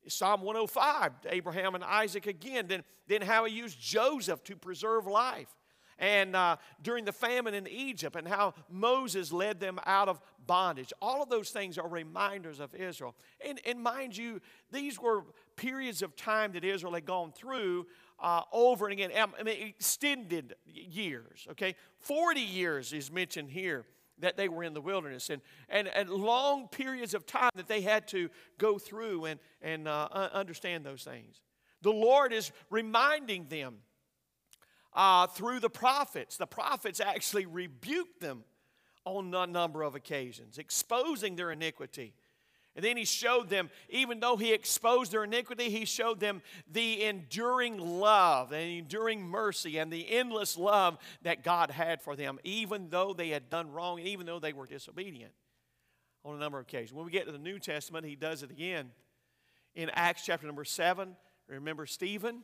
Psalm 0.08 0.42
105, 0.42 1.12
Abraham 1.30 1.76
and 1.76 1.84
Isaac 1.84 2.28
again, 2.28 2.68
then, 2.68 2.84
then 3.08 3.22
how 3.22 3.44
he 3.44 3.54
used 3.54 3.80
Joseph 3.80 4.44
to 4.46 4.56
preserve 4.56 5.06
life 5.06 5.54
and 6.00 6.36
uh, 6.36 6.58
during 6.82 7.06
the 7.06 7.12
famine 7.12 7.54
in 7.54 7.68
Egypt 7.68 8.16
and 8.16 8.28
how 8.28 8.54
Moses 8.70 9.32
led 9.32 9.60
them 9.60 9.80
out 9.86 10.10
of 10.10 10.22
bondage. 10.46 10.94
All 11.02 11.22
of 11.22 11.30
those 11.30 11.50
things 11.50 11.78
are 11.78 11.88
reminders 11.88 12.60
of 12.60 12.74
Israel. 12.76 13.16
And, 13.46 13.60
and 13.66 13.82
mind 13.82 14.16
you, 14.16 14.42
these 14.72 15.00
were 15.00 15.24
periods 15.56 16.02
of 16.02 16.16
time 16.16 16.54
that 16.54 16.64
Israel 16.64 16.94
had 16.94 17.06
gone 17.06 17.32
through 17.32 17.88
uh, 18.20 18.42
over 18.52 18.86
and 18.86 18.94
again. 18.94 19.12
I 19.16 19.44
mean, 19.44 19.68
extended 19.68 20.56
years, 20.66 21.48
okay? 21.52 21.76
40 22.00 22.42
years 22.42 22.94
is 22.94 23.12
mentioned 23.12 23.50
here 23.50 23.86
that 24.20 24.38
they 24.38 24.50
were 24.50 24.64
in 24.64 24.74
the 24.74 24.82
wilderness 24.82 25.30
and, 25.30 25.42
and, 25.70 25.88
and 25.88 26.10
long 26.10 26.68
periods 26.68 27.14
of 27.14 27.26
time 27.26 27.52
that 27.56 27.68
they 27.68 27.82
had 27.82 28.08
to 28.08 28.30
go 28.58 28.80
through 28.80 29.26
and, 29.26 29.40
and 29.62 29.88
uh, 29.88 30.08
understand 30.34 30.84
those 30.84 31.04
things. 31.04 31.42
The 31.84 31.92
Lord 31.92 32.34
is 32.34 32.52
reminding 32.72 33.48
them 33.50 33.78
uh, 34.98 35.28
through 35.28 35.60
the 35.60 35.70
prophets. 35.70 36.36
The 36.36 36.48
prophets 36.48 37.00
actually 37.00 37.46
rebuked 37.46 38.20
them 38.20 38.44
on 39.06 39.34
a 39.34 39.48
number 39.48 39.84
of 39.84 39.96
occasions, 39.96 40.58
exposing 40.58 41.38
their 41.38 41.52
iniquity. 41.52 42.14
And 42.76 42.84
then 42.84 42.98
he 42.98 43.06
showed 43.06 43.50
them, 43.50 43.70
even 43.90 44.20
though 44.20 44.38
he 44.38 44.54
exposed 44.54 45.12
their 45.12 45.24
iniquity, 45.24 45.70
he 45.70 45.86
showed 45.86 46.20
them 46.20 46.42
the 46.70 47.04
enduring 47.06 47.78
love 47.80 48.52
and 48.52 48.70
enduring 48.70 49.22
mercy 49.22 49.78
and 49.78 49.92
the 49.92 50.12
endless 50.12 50.58
love 50.58 50.98
that 51.22 51.44
God 51.44 51.72
had 51.72 52.02
for 52.02 52.16
them, 52.16 52.40
even 52.44 52.90
though 52.90 53.14
they 53.14 53.30
had 53.30 53.50
done 53.50 53.72
wrong 53.72 54.00
and 54.00 54.08
even 54.08 54.26
though 54.26 54.40
they 54.40 54.54
were 54.54 54.68
disobedient 54.68 55.32
on 56.26 56.36
a 56.36 56.40
number 56.40 56.60
of 56.60 56.64
occasions. 56.64 56.94
When 56.94 57.06
we 57.06 57.12
get 57.12 57.26
to 57.26 57.32
the 57.32 57.38
New 57.38 57.58
Testament, 57.60 58.06
he 58.06 58.16
does 58.16 58.44
it 58.44 58.52
again. 58.52 58.92
In 59.74 59.90
Acts 59.92 60.24
chapter 60.26 60.46
number 60.46 60.66
7, 60.66 61.16
remember 61.48 61.86
Stephen? 61.86 62.44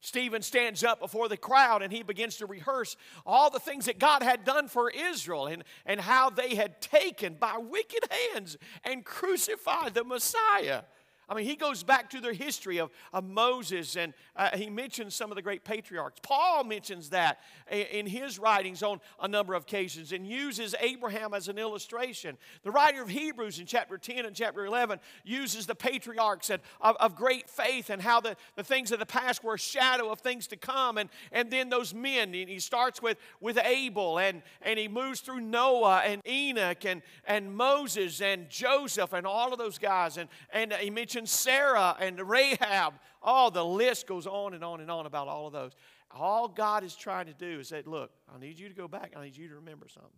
Stephen 0.00 0.40
stands 0.40 0.82
up 0.82 0.98
before 0.98 1.28
the 1.28 1.36
crowd 1.36 1.82
and 1.82 1.92
he 1.92 2.02
begins 2.02 2.36
to 2.36 2.46
rehearse 2.46 2.96
all 3.26 3.50
the 3.50 3.60
things 3.60 3.84
that 3.84 3.98
God 3.98 4.22
had 4.22 4.44
done 4.44 4.66
for 4.66 4.90
Israel 4.90 5.46
and, 5.46 5.62
and 5.84 6.00
how 6.00 6.30
they 6.30 6.54
had 6.54 6.80
taken 6.80 7.34
by 7.34 7.58
wicked 7.58 8.04
hands 8.32 8.56
and 8.84 9.04
crucified 9.04 9.94
the 9.94 10.04
Messiah. 10.04 10.82
I 11.30 11.34
mean, 11.34 11.46
he 11.46 11.54
goes 11.54 11.84
back 11.84 12.10
to 12.10 12.20
their 12.20 12.32
history 12.32 12.80
of, 12.80 12.90
of 13.12 13.22
Moses 13.22 13.96
and 13.96 14.12
uh, 14.34 14.56
he 14.56 14.68
mentions 14.68 15.14
some 15.14 15.30
of 15.30 15.36
the 15.36 15.42
great 15.42 15.62
patriarchs. 15.62 16.18
Paul 16.24 16.64
mentions 16.64 17.10
that 17.10 17.38
in 17.70 18.06
his 18.06 18.36
writings 18.36 18.82
on 18.82 19.00
a 19.22 19.28
number 19.28 19.54
of 19.54 19.62
occasions 19.62 20.10
and 20.10 20.26
uses 20.26 20.74
Abraham 20.80 21.32
as 21.32 21.46
an 21.46 21.56
illustration. 21.56 22.36
The 22.64 22.72
writer 22.72 23.00
of 23.00 23.08
Hebrews 23.08 23.60
in 23.60 23.66
chapter 23.66 23.96
10 23.96 24.26
and 24.26 24.34
chapter 24.34 24.66
11 24.66 24.98
uses 25.22 25.66
the 25.66 25.76
patriarchs 25.76 26.50
of, 26.50 26.60
of 26.80 27.14
great 27.14 27.48
faith 27.48 27.90
and 27.90 28.02
how 28.02 28.20
the, 28.20 28.34
the 28.56 28.64
things 28.64 28.90
of 28.90 28.98
the 28.98 29.06
past 29.06 29.44
were 29.44 29.54
a 29.54 29.58
shadow 29.58 30.10
of 30.10 30.18
things 30.18 30.48
to 30.48 30.56
come. 30.56 30.98
And, 30.98 31.08
and 31.30 31.48
then 31.48 31.68
those 31.68 31.94
men, 31.94 32.32
he 32.32 32.58
starts 32.58 33.00
with, 33.00 33.18
with 33.40 33.56
Abel 33.56 34.18
and, 34.18 34.42
and 34.62 34.80
he 34.80 34.88
moves 34.88 35.20
through 35.20 35.42
Noah 35.42 36.02
and 36.04 36.22
Enoch 36.26 36.84
and, 36.84 37.02
and 37.24 37.54
Moses 37.54 38.20
and 38.20 38.50
Joseph 38.50 39.12
and 39.12 39.28
all 39.28 39.52
of 39.52 39.60
those 39.60 39.78
guys. 39.78 40.16
And, 40.16 40.28
and 40.52 40.72
he 40.72 40.90
mentions 40.90 41.19
mentions 41.20 41.38
Sarah 41.38 41.96
and 42.00 42.18
Rahab. 42.20 42.94
Oh, 43.22 43.50
the 43.50 43.64
list 43.64 44.06
goes 44.06 44.26
on 44.26 44.54
and 44.54 44.64
on 44.64 44.80
and 44.80 44.90
on 44.90 45.06
about 45.06 45.28
all 45.28 45.46
of 45.46 45.52
those. 45.52 45.72
All 46.10 46.48
God 46.48 46.82
is 46.82 46.96
trying 46.96 47.26
to 47.26 47.34
do 47.34 47.60
is 47.60 47.68
say, 47.68 47.82
Look, 47.84 48.10
I 48.34 48.38
need 48.38 48.58
you 48.58 48.68
to 48.68 48.74
go 48.74 48.88
back. 48.88 49.12
I 49.16 49.24
need 49.24 49.36
you 49.36 49.48
to 49.48 49.56
remember 49.56 49.86
something. 49.88 50.10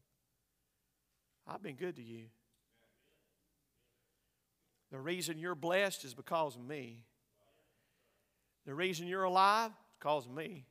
I've 1.47 1.63
been 1.63 1.75
good 1.75 1.97
to 1.97 2.03
you. 2.03 2.25
The 4.91 4.99
reason 4.99 5.39
you're 5.39 5.55
blessed 5.55 6.05
is 6.05 6.15
because 6.15 6.55
of 6.55 6.65
me. 6.65 7.05
The 8.67 8.75
reason 8.75 9.07
you're 9.09 9.25
alive 9.25 9.71
is 9.71 9.77
because 9.99 10.27
of 10.27 10.33
me. 10.33 10.67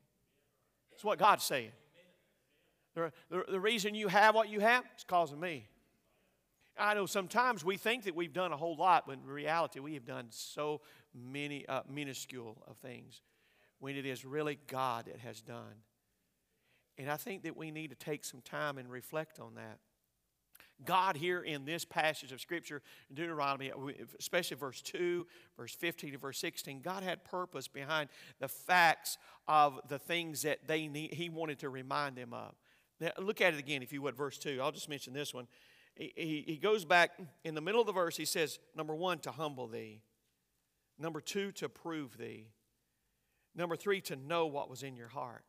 That's 0.92 1.04
what 1.04 1.20
God's 1.20 1.44
saying. 1.44 1.72
The, 2.96 3.12
the, 3.30 3.44
the 3.50 3.60
reason 3.60 3.96
you 3.96 4.08
have 4.08 4.36
what 4.36 4.50
you 4.50 4.60
have 4.60 4.84
is 4.98 5.04
because 5.04 5.32
of 5.32 5.40
me. 5.40 5.68
I 6.82 6.96
know 6.96 7.06
sometimes 7.06 7.64
we 7.64 7.78
think 7.78 8.06
that 8.06 8.16
we've 8.16 8.34
done 8.34 8.52
a 8.52 8.58
whole 8.58 8.76
lot, 8.76 9.06
but 9.06 9.14
in 9.14 9.26
reality, 9.26 9.80
we 9.80 9.94
have 9.94 10.06
done 10.06 10.28
so 10.30 10.82
many 11.14 11.66
uh, 11.68 11.82
minuscule 11.88 12.64
of 12.68 12.78
things 12.78 13.22
when 13.80 13.96
it 13.96 14.06
is 14.06 14.26
really 14.26 14.58
God 14.68 15.06
that 15.06 15.20
has 15.20 15.42
done. 15.42 15.84
And 16.98 17.10
I 17.10 17.18
think 17.18 17.44
that 17.44 17.56
we 17.56 17.72
need 17.72 17.90
to 17.92 17.96
take 17.96 18.26
some 18.26 18.42
time 18.42 18.78
and 18.78 18.90
reflect 18.90 19.40
on 19.40 19.56
that. 19.56 19.80
God, 20.84 21.16
here 21.16 21.42
in 21.42 21.66
this 21.66 21.86
passage 21.86 22.32
of 22.32 22.42
Scripture, 22.42 22.82
Deuteronomy, 23.14 23.72
especially 24.20 24.58
verse 24.58 24.82
2, 24.82 25.28
verse 25.56 25.76
15 25.76 26.14
to 26.14 26.18
verse 26.18 26.40
16, 26.40 26.82
God 26.82 27.04
had 27.04 27.24
purpose 27.24 27.68
behind 27.68 28.10
the 28.40 28.48
facts 28.48 29.20
of 29.48 29.80
the 29.88 30.00
things 30.00 30.42
that 30.42 30.68
they 30.68 30.88
need, 30.88 31.14
He 31.14 31.30
wanted 31.30 31.60
to 31.60 31.70
remind 31.70 32.16
them 32.16 32.34
of. 32.34 32.56
Now, 33.00 33.12
look 33.20 33.42
at 33.42 33.54
it 33.54 33.60
again, 33.60 33.84
if 33.84 33.94
you 33.94 34.02
would, 34.02 34.16
verse 34.16 34.38
2. 34.40 34.60
I'll 34.62 34.72
just 34.72 34.90
mention 34.90 35.14
this 35.14 35.34
one 35.34 35.48
he, 35.96 36.44
he 36.48 36.58
goes 36.58 36.86
back 36.86 37.12
in 37.44 37.56
the 37.56 37.62
middle 37.62 37.82
of 37.82 37.88
the 37.88 37.94
verse, 37.94 38.18
he 38.18 38.26
says, 38.26 38.60
number 38.76 38.96
one, 38.96 39.20
to 39.20 39.32
humble 39.32 39.68
thee. 39.68 40.02
Number 40.98 41.22
two, 41.22 41.52
to 41.54 41.70
prove 41.70 42.18
thee. 42.18 42.48
Number 43.56 43.76
three, 43.76 44.02
to 44.02 44.16
know 44.16 44.46
what 44.46 44.70
was 44.70 44.84
in 44.84 44.96
your 44.96 45.10
heart. 45.10 45.44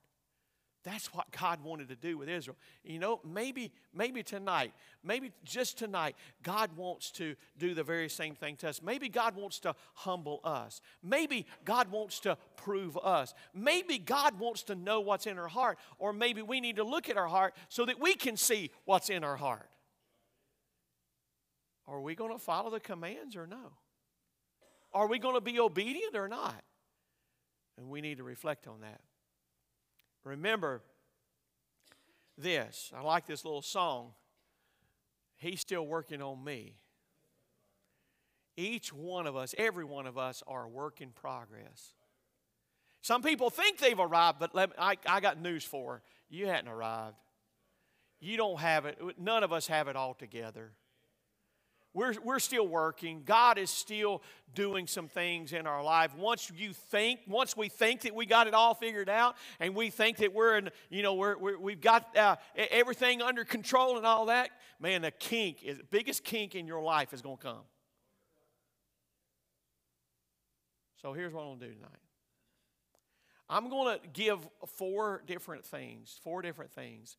That's 0.85 1.15
what 1.15 1.31
God 1.31 1.63
wanted 1.63 1.89
to 1.89 1.95
do 1.95 2.19
with 2.19 2.29
Israel. 2.29 2.57
You 2.83 2.99
know, 2.99 3.21
maybe, 3.25 3.71
maybe 3.95 4.25
tonight, 4.25 4.73
maybe 5.05 5.31
just 5.45 5.79
tonight, 5.79 6.17
God 6.43 6.77
wants 6.77 7.13
to 7.13 7.37
do 7.57 7.73
the 7.75 7.85
very 7.85 8.09
same 8.09 8.35
thing 8.35 8.57
to 8.57 8.69
us. 8.69 8.83
Maybe 8.83 9.09
God 9.09 9.37
wants 9.37 9.61
to 9.61 9.77
humble 9.95 10.41
us. 10.43 10.81
Maybe 11.01 11.47
God 11.65 11.93
wants 11.93 12.19
to 12.21 12.37
prove 12.57 12.99
us. 12.99 13.33
Maybe 13.55 13.99
God 13.99 14.41
wants 14.41 14.65
to 14.65 14.75
know 14.75 15.01
what's 15.01 15.27
in 15.27 15.39
our 15.39 15.47
heart. 15.47 15.79
Or 15.99 16.13
maybe 16.13 16.43
we 16.43 16.61
need 16.61 16.77
to 16.77 16.85
look 16.85 17.09
at 17.09 17.17
our 17.17 17.29
heart 17.29 17.55
so 17.69 17.87
that 17.87 18.01
we 18.01 18.15
can 18.15 18.37
see 18.37 18.71
what's 18.85 19.09
in 19.09 19.23
our 19.23 19.37
heart. 19.37 19.69
Are 21.87 22.01
we 22.01 22.15
going 22.15 22.33
to 22.33 22.39
follow 22.39 22.71
the 22.71 22.81
commands 22.81 23.37
or 23.37 23.47
no? 23.47 23.73
Are 24.95 25.07
we 25.07 25.19
going 25.19 25.35
to 25.35 25.41
be 25.41 25.59
obedient 25.59 26.15
or 26.15 26.29
not? 26.29 26.63
And 27.79 27.89
we 27.89 28.01
need 28.01 28.19
to 28.19 28.25
reflect 28.25 28.67
on 28.67 28.81
that. 28.81 29.01
Remember 30.25 30.83
this. 32.39 32.93
I 32.97 33.03
like 33.03 33.27
this 33.27 33.45
little 33.45 33.63
song. 33.63 34.13
He's 35.37 35.61
still 35.61 35.87
working 35.87 36.23
on 36.23 36.43
me. 36.45 36.77
Each 38.57 38.93
one 38.93 39.27
of 39.27 39.35
us, 39.35 39.55
every 39.57 39.85
one 39.85 40.07
of 40.07 40.19
us, 40.19 40.43
are 40.47 40.65
a 40.65 40.69
work 40.69 41.01
in 41.01 41.11
progress. 41.11 41.95
Some 43.01 43.23
people 43.23 43.51
think 43.51 43.79
they've 43.79 43.99
arrived, 43.99 44.39
but 44.39 44.55
me, 44.55 44.73
I, 44.79 44.97
I 45.07 45.21
got 45.21 45.41
news 45.41 45.65
for 45.65 46.03
you. 46.29 46.43
You 46.43 46.47
hadn't 46.47 46.69
arrived. 46.69 47.17
You 48.21 48.37
don't 48.37 48.61
have 48.61 48.87
it. 48.87 48.99
None 49.19 49.43
of 49.43 49.53
us 49.53 49.67
have 49.67 49.89
it 49.89 49.97
all 49.97 50.15
together. 50.15 50.73
We're, 51.95 52.15
we're 52.25 52.39
still 52.39 52.67
working. 52.67 53.23
God 53.25 53.59
is 53.59 53.71
still 53.71 54.23
doing 54.55 54.87
some 54.87 55.09
things 55.09 55.53
in 55.53 55.67
our 55.67 55.83
life. 55.83 56.15
Once 56.17 56.51
you 56.57 56.73
think, 56.73 57.21
once 57.27 57.57
we 57.57 57.69
think 57.69 58.03
that 58.03 58.15
we 58.15 58.25
got 58.25 58.47
it 58.47 58.55
all 58.55 58.75
figured 58.75 59.11
out, 59.11 59.37
and 59.61 59.75
we 59.75 59.91
think 59.91 60.17
that 60.19 60.33
we're 60.33 60.57
in, 60.57 60.71
you 60.89 61.03
know, 61.03 61.15
we're, 61.15 61.37
we 61.37 61.73
have 61.73 61.81
got 61.81 62.17
uh, 62.17 62.37
everything 62.57 63.21
under 63.21 63.45
control 63.45 63.99
and 63.99 64.07
all 64.07 64.27
that, 64.27 64.51
man, 64.81 65.03
the 65.03 65.11
kink 65.11 65.63
is 65.63 65.79
the 65.79 65.85
biggest 65.85 66.25
kink 66.25 66.55
in 66.55 66.67
your 66.67 66.83
life 66.83 67.13
is 67.13 67.21
going 67.21 67.37
to 67.37 67.43
come. 67.43 67.63
So 71.03 71.13
here's 71.13 71.33
what 71.33 71.43
I'm 71.43 71.49
going 71.49 71.61
to 71.61 71.67
do 71.67 71.75
tonight. 71.75 71.91
I'm 73.51 73.69
going 73.69 73.99
to 73.99 74.09
give 74.15 74.39
four 74.67 75.23
different 75.27 75.67
things, 75.67 76.19
four 76.23 76.41
different 76.41 76.73
things 76.73 77.19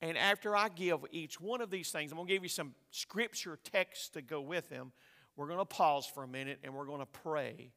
and 0.00 0.16
after 0.16 0.56
I 0.56 0.68
give 0.68 1.00
each 1.10 1.40
one 1.40 1.60
of 1.60 1.70
these 1.70 1.90
things, 1.90 2.12
I'm 2.12 2.18
going 2.18 2.28
to 2.28 2.34
give 2.34 2.42
you 2.42 2.48
some 2.48 2.74
scripture 2.90 3.58
texts 3.72 4.10
to 4.10 4.22
go 4.22 4.40
with 4.40 4.68
them. 4.68 4.92
We're 5.36 5.46
going 5.46 5.58
to 5.58 5.64
pause 5.64 6.06
for 6.06 6.22
a 6.22 6.28
minute 6.28 6.60
and 6.62 6.74
we're 6.74 6.86
going 6.86 7.00
to 7.00 7.06
pray 7.06 7.72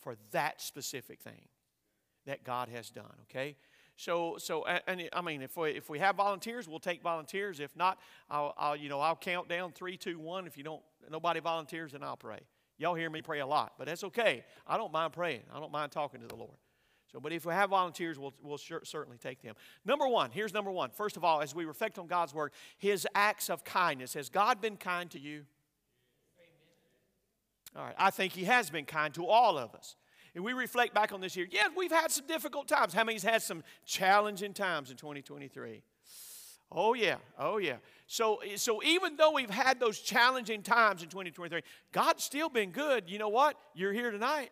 for 0.00 0.16
that 0.30 0.60
specific 0.60 1.20
thing 1.20 1.48
that 2.26 2.44
God 2.44 2.68
has 2.68 2.90
done, 2.90 3.14
okay? 3.30 3.56
So, 3.96 4.36
so 4.38 4.64
and 4.64 5.08
I 5.12 5.20
mean, 5.20 5.42
if 5.42 5.56
we, 5.56 5.70
if 5.70 5.88
we 5.88 5.98
have 5.98 6.16
volunteers, 6.16 6.68
we'll 6.68 6.80
take 6.80 7.02
volunteers. 7.02 7.60
If 7.60 7.76
not, 7.76 7.98
I'll, 8.30 8.54
I'll, 8.56 8.76
you 8.76 8.88
know, 8.88 9.00
I'll 9.00 9.16
count 9.16 9.48
down 9.48 9.72
three, 9.72 9.96
two, 9.96 10.18
one. 10.18 10.46
If 10.46 10.56
you 10.56 10.64
don't, 10.64 10.82
nobody 11.10 11.40
volunteers, 11.40 11.92
then 11.92 12.02
I'll 12.02 12.16
pray. 12.16 12.40
Y'all 12.78 12.94
hear 12.94 13.10
me 13.10 13.22
pray 13.22 13.40
a 13.40 13.46
lot, 13.46 13.74
but 13.78 13.86
that's 13.86 14.02
okay. 14.04 14.44
I 14.66 14.76
don't 14.76 14.92
mind 14.92 15.12
praying. 15.12 15.42
I 15.54 15.60
don't 15.60 15.70
mind 15.70 15.92
talking 15.92 16.20
to 16.20 16.26
the 16.26 16.34
Lord. 16.34 16.56
So, 17.12 17.20
but 17.20 17.32
if 17.32 17.44
we 17.44 17.52
have 17.52 17.70
volunteers, 17.70 18.18
we'll, 18.18 18.32
we'll 18.42 18.56
sure, 18.56 18.80
certainly 18.84 19.18
take 19.18 19.42
them. 19.42 19.54
Number 19.84 20.08
one, 20.08 20.30
here's 20.30 20.54
number 20.54 20.70
one. 20.70 20.90
First 20.90 21.18
of 21.18 21.24
all, 21.24 21.42
as 21.42 21.54
we 21.54 21.66
reflect 21.66 21.98
on 21.98 22.06
God's 22.06 22.32
word, 22.32 22.52
his 22.78 23.06
acts 23.14 23.50
of 23.50 23.64
kindness. 23.64 24.14
Has 24.14 24.30
God 24.30 24.62
been 24.62 24.78
kind 24.78 25.10
to 25.10 25.18
you? 25.18 25.44
All 27.76 27.84
right, 27.84 27.94
I 27.98 28.10
think 28.10 28.32
he 28.32 28.44
has 28.44 28.70
been 28.70 28.86
kind 28.86 29.12
to 29.14 29.26
all 29.26 29.58
of 29.58 29.74
us. 29.74 29.96
And 30.34 30.42
we 30.42 30.54
reflect 30.54 30.94
back 30.94 31.12
on 31.12 31.20
this 31.20 31.36
year, 31.36 31.46
yes, 31.50 31.70
we've 31.76 31.92
had 31.92 32.10
some 32.10 32.26
difficult 32.26 32.66
times. 32.66 32.94
How 32.94 33.04
many's 33.04 33.22
had 33.22 33.42
some 33.42 33.62
challenging 33.84 34.54
times 34.54 34.90
in 34.90 34.96
2023? 34.96 35.82
Oh, 36.70 36.94
yeah. 36.94 37.16
Oh, 37.38 37.58
yeah. 37.58 37.76
So, 38.06 38.40
so 38.56 38.82
even 38.82 39.16
though 39.16 39.32
we've 39.32 39.50
had 39.50 39.78
those 39.78 39.98
challenging 40.00 40.62
times 40.62 41.02
in 41.02 41.10
2023, 41.10 41.60
God's 41.92 42.24
still 42.24 42.48
been 42.48 42.70
good. 42.70 43.10
You 43.10 43.18
know 43.18 43.28
what? 43.28 43.56
You're 43.74 43.92
here 43.92 44.10
tonight. 44.10 44.50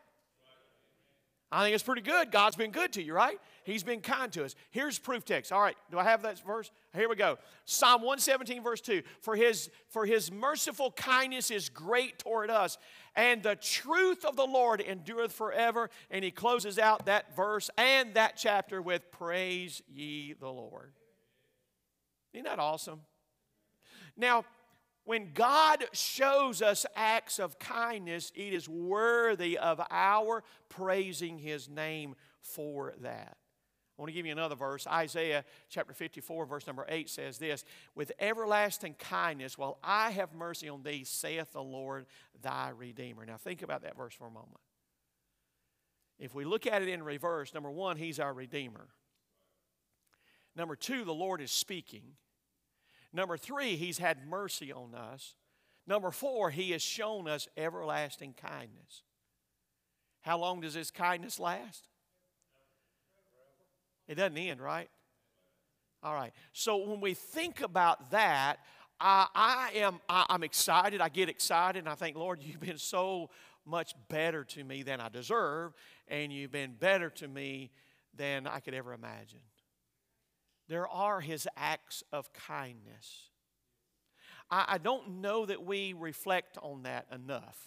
I 1.53 1.65
think 1.65 1.75
it's 1.75 1.83
pretty 1.83 2.03
good. 2.03 2.31
God's 2.31 2.55
been 2.55 2.71
good 2.71 2.93
to 2.93 3.03
you, 3.03 3.13
right? 3.13 3.39
He's 3.65 3.83
been 3.83 4.01
kind 4.01 4.31
to 4.33 4.45
us. 4.45 4.55
Here's 4.71 5.01
proof 5.01 5.25
text. 5.25 5.51
All 5.51 5.61
right, 5.61 5.77
do 5.91 5.99
I 5.99 6.05
have 6.05 6.23
that 6.23 6.39
verse? 6.47 6.71
Here 6.95 7.09
we 7.09 7.17
go. 7.17 7.39
Psalm 7.65 8.03
117, 8.03 8.63
verse 8.63 8.81
2. 8.81 9.03
For 9.21 9.35
his, 9.35 9.69
for 9.89 10.07
his 10.07 10.31
merciful 10.31 10.93
kindness 10.93 11.51
is 11.51 11.69
great 11.69 12.21
toward 12.21 12.51
us, 12.51 12.79
and 13.17 13.43
the 13.43 13.57
truth 13.57 14.25
of 14.25 14.37
the 14.37 14.47
Lord 14.47 14.81
endureth 14.81 15.33
forever. 15.33 15.91
And 16.11 16.25
he 16.25 16.31
closes 16.31 16.79
out 16.79 17.07
that 17.07 17.35
verse 17.35 17.69
and 17.77 18.15
that 18.15 18.37
chapter 18.37 18.81
with 18.81 19.11
Praise 19.11 19.83
ye 19.89 20.35
the 20.35 20.49
Lord. 20.49 20.93
Isn't 22.33 22.45
that 22.45 22.61
awesome? 22.61 23.01
Now, 24.17 24.45
when 25.11 25.33
God 25.35 25.87
shows 25.93 26.63
us 26.63 26.87
acts 26.95 27.41
of 27.41 27.59
kindness, 27.59 28.31
it 28.37 28.55
is 28.55 28.69
worthy 28.69 29.59
of 29.59 29.81
our 29.91 30.45
praising 30.69 31.37
His 31.37 31.69
name 31.69 32.15
for 32.41 32.95
that. 33.01 33.37
I 33.37 34.01
want 34.01 34.11
to 34.11 34.13
give 34.13 34.25
you 34.25 34.31
another 34.31 34.55
verse. 34.55 34.87
Isaiah 34.87 35.45
chapter 35.69 35.95
54, 35.95 36.47
verse 36.47 36.65
number 36.65 36.87
8 36.89 37.11
says 37.11 37.39
this 37.39 37.65
With 37.97 38.13
everlasting 38.21 38.95
kindness, 39.01 39.59
while 39.59 39.81
I 39.83 40.13
have 40.13 40.33
mercy 40.33 40.69
on 40.69 40.85
thee, 40.85 41.03
saith 41.03 41.55
the 41.55 41.61
Lord 41.61 42.07
thy 42.41 42.69
Redeemer. 42.69 43.27
Now, 43.27 43.37
think 43.37 43.63
about 43.63 43.83
that 43.83 43.97
verse 43.97 44.15
for 44.15 44.29
a 44.29 44.31
moment. 44.31 44.61
If 46.21 46.37
we 46.37 46.45
look 46.45 46.69
at 46.69 46.83
it 46.83 46.89
in 46.89 47.03
reverse, 47.03 47.53
number 47.53 47.73
one, 47.73 47.97
He's 47.97 48.21
our 48.21 48.33
Redeemer. 48.33 48.87
Number 50.55 50.77
two, 50.77 51.03
the 51.03 51.13
Lord 51.13 51.41
is 51.41 51.51
speaking. 51.51 52.13
Number 53.13 53.37
three, 53.37 53.77
He's 53.77 53.99
had 53.99 54.27
mercy 54.27 54.73
on 54.73 54.95
us. 54.95 55.35
Number 55.87 56.11
four, 56.11 56.51
He 56.51 56.71
has 56.71 56.83
shown 56.83 57.29
us 57.29 57.49
everlasting 57.57 58.35
kindness. 58.41 59.03
How 60.23 60.39
long 60.39 60.61
does 60.61 60.75
His 60.75 60.91
kindness 60.91 61.39
last? 61.41 61.89
It 64.07 64.17
doesn't 64.17 64.37
end, 64.37 64.61
right? 64.61 64.89
All 66.03 66.15
right. 66.15 66.33
So 66.53 66.79
when 66.79 67.01
we 67.01 67.15
think 67.15 67.61
about 67.61 68.11
that, 68.11 68.59
I, 68.99 69.27
I 69.35 69.71
am 69.77 70.01
I, 70.09 70.27
I'm 70.29 70.43
excited. 70.43 71.01
I 71.01 71.09
get 71.09 71.29
excited, 71.29 71.81
and 71.81 71.89
I 71.89 71.95
think, 71.95 72.17
Lord, 72.17 72.41
you've 72.43 72.61
been 72.61 72.79
so 72.79 73.31
much 73.67 73.95
better 74.09 74.45
to 74.45 74.65
me 74.65 74.83
than 74.83 75.01
I 75.01 75.09
deserve, 75.09 75.73
and 76.09 76.33
you've 76.33 76.53
been 76.53 76.73
better 76.73 77.11
to 77.11 77.29
me 77.29 77.71
than 78.17 78.47
I 78.47 78.61
could 78.61 78.75
ever 78.75 78.93
imagine. 78.93 79.41
There 80.71 80.87
are 80.87 81.21
his 81.21 81.49
acts 81.57 82.05
of 82.13 82.33
kindness. 82.33 83.29
I, 84.49 84.65
I 84.69 84.79
don't 84.79 85.21
know 85.21 85.45
that 85.45 85.65
we 85.67 85.95
reflect 85.95 86.59
on 86.63 86.85
that 86.85 87.07
enough. 87.13 87.59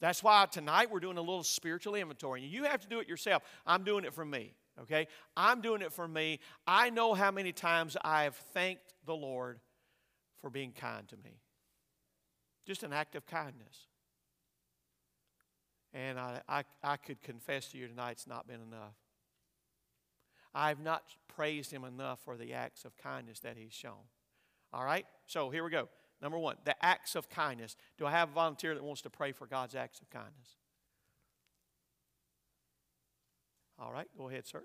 That's 0.00 0.22
why 0.22 0.46
tonight 0.46 0.92
we're 0.92 1.00
doing 1.00 1.18
a 1.18 1.22
little 1.22 1.42
spiritual 1.42 1.96
inventory. 1.96 2.42
You 2.42 2.64
have 2.64 2.80
to 2.82 2.88
do 2.88 3.00
it 3.00 3.08
yourself. 3.08 3.42
I'm 3.66 3.82
doing 3.82 4.04
it 4.04 4.14
for 4.14 4.24
me, 4.24 4.54
okay? 4.82 5.08
I'm 5.36 5.60
doing 5.60 5.82
it 5.82 5.92
for 5.92 6.06
me. 6.06 6.38
I 6.68 6.90
know 6.90 7.14
how 7.14 7.32
many 7.32 7.50
times 7.50 7.96
I 8.04 8.22
have 8.22 8.36
thanked 8.36 8.94
the 9.04 9.16
Lord 9.16 9.58
for 10.40 10.50
being 10.50 10.70
kind 10.70 11.08
to 11.08 11.16
me. 11.16 11.40
Just 12.64 12.84
an 12.84 12.92
act 12.92 13.16
of 13.16 13.26
kindness. 13.26 13.88
And 15.92 16.16
I, 16.16 16.42
I, 16.48 16.62
I 16.84 16.96
could 16.96 17.20
confess 17.22 17.70
to 17.70 17.78
you 17.78 17.88
tonight 17.88 18.12
it's 18.12 18.28
not 18.28 18.46
been 18.46 18.60
enough. 18.60 18.94
I've 20.54 20.80
not 20.80 21.02
praised 21.28 21.70
him 21.70 21.84
enough 21.84 22.20
for 22.24 22.36
the 22.36 22.52
acts 22.52 22.84
of 22.84 22.96
kindness 22.96 23.40
that 23.40 23.56
he's 23.56 23.72
shown. 23.72 24.04
All 24.72 24.84
right? 24.84 25.06
So 25.26 25.50
here 25.50 25.64
we 25.64 25.70
go. 25.70 25.88
Number 26.20 26.38
one, 26.38 26.56
the 26.64 26.76
acts 26.84 27.16
of 27.16 27.28
kindness. 27.28 27.76
Do 27.98 28.06
I 28.06 28.12
have 28.12 28.30
a 28.30 28.32
volunteer 28.32 28.74
that 28.74 28.84
wants 28.84 29.02
to 29.02 29.10
pray 29.10 29.32
for 29.32 29.46
God's 29.46 29.74
acts 29.74 30.00
of 30.00 30.10
kindness? 30.10 30.56
All 33.78 33.92
right, 33.92 34.06
go 34.16 34.28
ahead, 34.28 34.46
sir. 34.46 34.62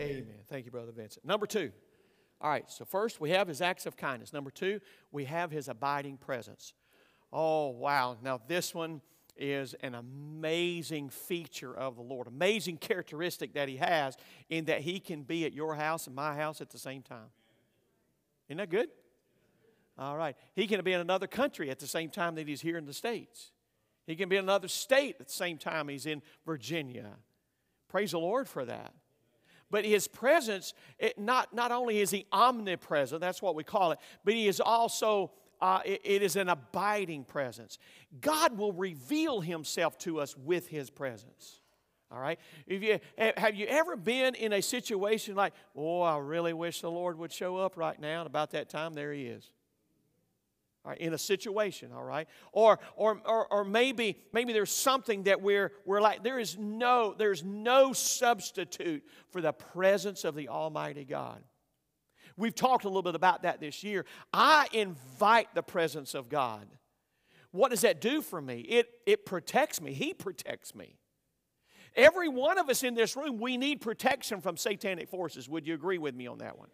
Amen. 0.00 0.26
Thank 0.48 0.64
you, 0.64 0.70
Brother 0.70 0.92
Vincent. 0.92 1.24
Number 1.24 1.46
two. 1.46 1.72
All 2.40 2.50
right, 2.50 2.70
so 2.70 2.86
first 2.86 3.20
we 3.20 3.30
have 3.30 3.46
his 3.46 3.60
acts 3.60 3.84
of 3.84 3.98
kindness. 3.98 4.32
Number 4.32 4.50
two, 4.50 4.80
we 5.12 5.26
have 5.26 5.50
his 5.50 5.68
abiding 5.68 6.16
presence. 6.16 6.72
Oh, 7.30 7.68
wow. 7.68 8.16
Now, 8.22 8.40
this 8.48 8.74
one 8.74 9.02
is 9.36 9.74
an 9.82 9.94
amazing 9.94 11.10
feature 11.10 11.74
of 11.74 11.96
the 11.96 12.02
Lord, 12.02 12.26
amazing 12.26 12.78
characteristic 12.78 13.52
that 13.54 13.68
he 13.68 13.76
has 13.76 14.16
in 14.48 14.64
that 14.66 14.80
he 14.80 15.00
can 15.00 15.22
be 15.22 15.44
at 15.44 15.52
your 15.52 15.74
house 15.74 16.06
and 16.06 16.16
my 16.16 16.34
house 16.34 16.62
at 16.62 16.70
the 16.70 16.78
same 16.78 17.02
time. 17.02 17.28
Isn't 18.48 18.56
that 18.58 18.70
good? 18.70 18.88
All 19.98 20.16
right. 20.16 20.34
He 20.54 20.66
can 20.66 20.82
be 20.82 20.94
in 20.94 21.00
another 21.00 21.26
country 21.26 21.68
at 21.70 21.78
the 21.78 21.86
same 21.86 22.08
time 22.08 22.36
that 22.36 22.48
he's 22.48 22.62
here 22.62 22.78
in 22.78 22.86
the 22.86 22.94
States. 22.94 23.52
He 24.06 24.16
can 24.16 24.30
be 24.30 24.36
in 24.36 24.44
another 24.44 24.68
state 24.68 25.16
at 25.20 25.28
the 25.28 25.32
same 25.32 25.58
time 25.58 25.88
he's 25.88 26.06
in 26.06 26.22
Virginia. 26.46 27.10
Praise 27.88 28.12
the 28.12 28.18
Lord 28.18 28.48
for 28.48 28.64
that. 28.64 28.94
But 29.70 29.84
his 29.84 30.08
presence, 30.08 30.74
it 30.98 31.18
not, 31.18 31.54
not 31.54 31.70
only 31.70 32.00
is 32.00 32.10
he 32.10 32.26
omnipresent, 32.32 33.20
that's 33.20 33.40
what 33.40 33.54
we 33.54 33.64
call 33.64 33.92
it, 33.92 33.98
but 34.24 34.34
he 34.34 34.48
is 34.48 34.60
also, 34.60 35.30
uh, 35.60 35.80
it, 35.84 36.00
it 36.04 36.22
is 36.22 36.36
an 36.36 36.48
abiding 36.48 37.24
presence. 37.24 37.78
God 38.20 38.58
will 38.58 38.72
reveal 38.72 39.40
himself 39.40 39.96
to 39.98 40.20
us 40.20 40.36
with 40.36 40.68
his 40.68 40.90
presence. 40.90 41.60
All 42.10 42.18
right? 42.18 42.40
If 42.66 42.82
you, 42.82 42.98
have 43.36 43.54
you 43.54 43.66
ever 43.66 43.96
been 43.96 44.34
in 44.34 44.52
a 44.52 44.60
situation 44.60 45.36
like, 45.36 45.52
oh, 45.76 46.00
I 46.02 46.18
really 46.18 46.52
wish 46.52 46.80
the 46.80 46.90
Lord 46.90 47.16
would 47.18 47.32
show 47.32 47.56
up 47.56 47.76
right 47.76 48.00
now, 48.00 48.20
and 48.20 48.26
about 48.26 48.50
that 48.50 48.68
time, 48.68 48.94
there 48.94 49.12
he 49.12 49.26
is 49.26 49.52
right, 50.84 50.98
in 50.98 51.12
a 51.12 51.18
situation, 51.18 51.92
all 51.92 52.02
right? 52.02 52.28
Or, 52.52 52.78
or, 52.96 53.20
or, 53.26 53.46
or 53.52 53.64
maybe, 53.64 54.18
maybe 54.32 54.52
there's 54.52 54.72
something 54.72 55.24
that 55.24 55.42
we're, 55.42 55.72
we're 55.84 56.00
like, 56.00 56.22
there 56.22 56.38
is 56.38 56.56
no, 56.58 57.14
there's 57.16 57.44
no 57.44 57.92
substitute 57.92 59.02
for 59.30 59.40
the 59.40 59.52
presence 59.52 60.24
of 60.24 60.34
the 60.34 60.48
Almighty 60.48 61.04
God. 61.04 61.42
We've 62.36 62.54
talked 62.54 62.84
a 62.84 62.88
little 62.88 63.02
bit 63.02 63.14
about 63.14 63.42
that 63.42 63.60
this 63.60 63.84
year. 63.84 64.06
I 64.32 64.68
invite 64.72 65.54
the 65.54 65.62
presence 65.62 66.14
of 66.14 66.28
God. 66.28 66.66
What 67.50 67.70
does 67.70 67.82
that 67.82 68.00
do 68.00 68.22
for 68.22 68.40
me? 68.40 68.60
It, 68.60 68.88
it 69.06 69.26
protects 69.26 69.80
me. 69.80 69.92
He 69.92 70.14
protects 70.14 70.74
me. 70.74 70.96
Every 71.96 72.28
one 72.28 72.58
of 72.58 72.68
us 72.68 72.84
in 72.84 72.94
this 72.94 73.16
room, 73.16 73.38
we 73.38 73.56
need 73.56 73.80
protection 73.80 74.40
from 74.40 74.56
satanic 74.56 75.08
forces. 75.08 75.48
Would 75.48 75.66
you 75.66 75.74
agree 75.74 75.98
with 75.98 76.14
me 76.14 76.28
on 76.28 76.38
that 76.38 76.56
one? 76.56 76.68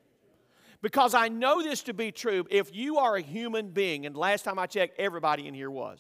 Because 0.83 1.15
I 1.15 1.29
know 1.29 1.63
this 1.63 1.83
to 1.85 1.95
be 1.95 2.13
true. 2.13 2.47
If 2.51 2.75
you 2.75 2.99
are 2.99 3.17
a 3.17 3.23
human 3.23 3.71
being, 3.71 4.07
and 4.07 4.17
last 4.17 4.45
time 4.45 4.59
I 4.59 4.67
checked, 4.67 4.99
everybody 4.99 5.47
in 5.47 5.55
here 5.55 5.71
was. 5.71 5.99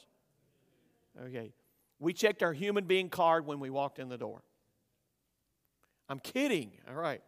Okay. 1.26 1.52
We 1.98 2.12
checked 2.12 2.42
our 2.42 2.52
human 2.52 2.84
being 2.84 3.08
card 3.08 3.46
when 3.46 3.58
we 3.58 3.70
walked 3.70 3.98
in 3.98 4.08
the 4.08 4.18
door. 4.18 4.42
I'm 6.08 6.18
kidding. 6.20 6.72
All 6.88 6.94
right. 6.94 7.22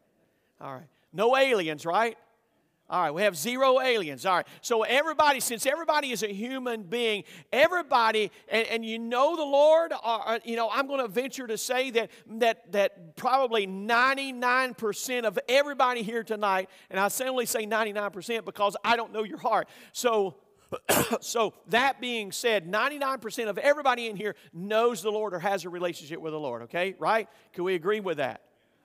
All 0.61 0.75
right. 0.75 0.89
No 1.13 1.37
aliens, 1.37 1.87
right? 1.87 2.17
All 2.91 3.03
right, 3.03 3.11
we 3.13 3.23
have 3.23 3.37
zero 3.37 3.81
aliens. 3.81 4.25
All 4.25 4.37
right, 4.37 4.47
so 4.63 4.83
everybody, 4.83 5.41
since 5.41 5.67
everybody 5.67 6.11
is 6.11 6.23
a 6.23 6.33
human 6.33 6.85
being, 6.85 7.25
everybody, 7.53 8.33
and, 8.49 8.67
and 8.69 8.85
you 8.85 8.99
know 8.99 9.37
the 9.37 9.43
Lord, 9.43 9.93
uh, 9.93 9.97
uh 10.03 10.39
you 10.43 10.57
know, 10.57 10.71
I'm 10.73 10.87
going 10.87 11.01
to 11.01 11.09
venture 11.09 11.47
to 11.47 11.59
say 11.59 11.91
that, 11.91 12.11
that, 12.39 12.73
that 12.73 13.17
probably 13.17 13.67
99% 13.67 15.25
of 15.25 15.39
everybody 15.49 16.03
here 16.03 16.25
tonight, 16.25 16.71
and 16.89 16.99
I 16.99 17.11
only 17.29 17.47
say 17.47 17.67
99% 17.67 18.45
because 18.47 18.75
I 18.83 18.97
don't 18.97 19.13
know 19.13 19.23
your 19.23 19.39
heart. 19.39 19.69
So, 19.93 20.37
so 21.21 21.53
that 21.69 22.01
being 22.01 22.33
said, 22.33 22.67
99% 22.67 23.49
of 23.49 23.59
everybody 23.59 24.07
in 24.07 24.17
here 24.17 24.35
knows 24.55 25.03
the 25.03 25.11
Lord 25.11 25.35
or 25.35 25.39
has 25.39 25.65
a 25.65 25.69
relationship 25.69 26.21
with 26.21 26.33
the 26.33 26.41
Lord, 26.41 26.63
okay? 26.63 26.95
Right? 26.99 27.29
Can 27.53 27.65
we 27.65 27.75
agree 27.75 28.01
with 28.01 28.17
that? 28.17 28.43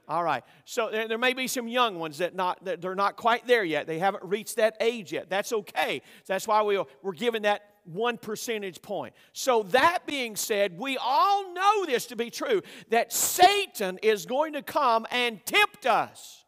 All 0.08 0.24
right. 0.24 0.44
So 0.66 0.89
there, 0.92 1.08
there, 1.08 1.18
may 1.18 1.34
be 1.34 1.48
some 1.48 1.68
young 1.68 1.98
ones 1.98 2.18
that 2.18 2.36
not 2.36 2.63
that 2.66 2.82
they're 2.82 2.96
not 2.96 3.16
quite 3.16 3.48
there 3.48 3.63
yet. 3.63 3.88
They 3.88 4.00
haven't 4.00 4.24
reached 4.24 4.58
that 4.58 4.76
age 4.82 5.13
yet. 5.13 5.30
That's 5.30 5.54
okay. 5.54 6.02
That's 6.28 6.48
why 6.48 6.62
we, 6.63 6.82
we're 7.02 7.13
given 7.13 7.44
that 7.44 7.63
one 7.86 8.18
percentage 8.18 8.82
point. 8.82 9.13
So 9.32 9.63
that 9.63 10.06
being 10.06 10.36
said, 10.36 10.78
we 10.78 10.98
all 10.98 11.54
know 11.54 11.86
this 11.86 12.08
to 12.08 12.16
be 12.16 12.30
true 12.30 12.62
that 12.89 13.13
Satan 13.13 13.98
is 14.04 14.26
going 14.26 14.54
to 14.54 14.62
come 14.62 15.06
and 15.10 15.46
tempt 15.46 15.86
us. 15.86 16.44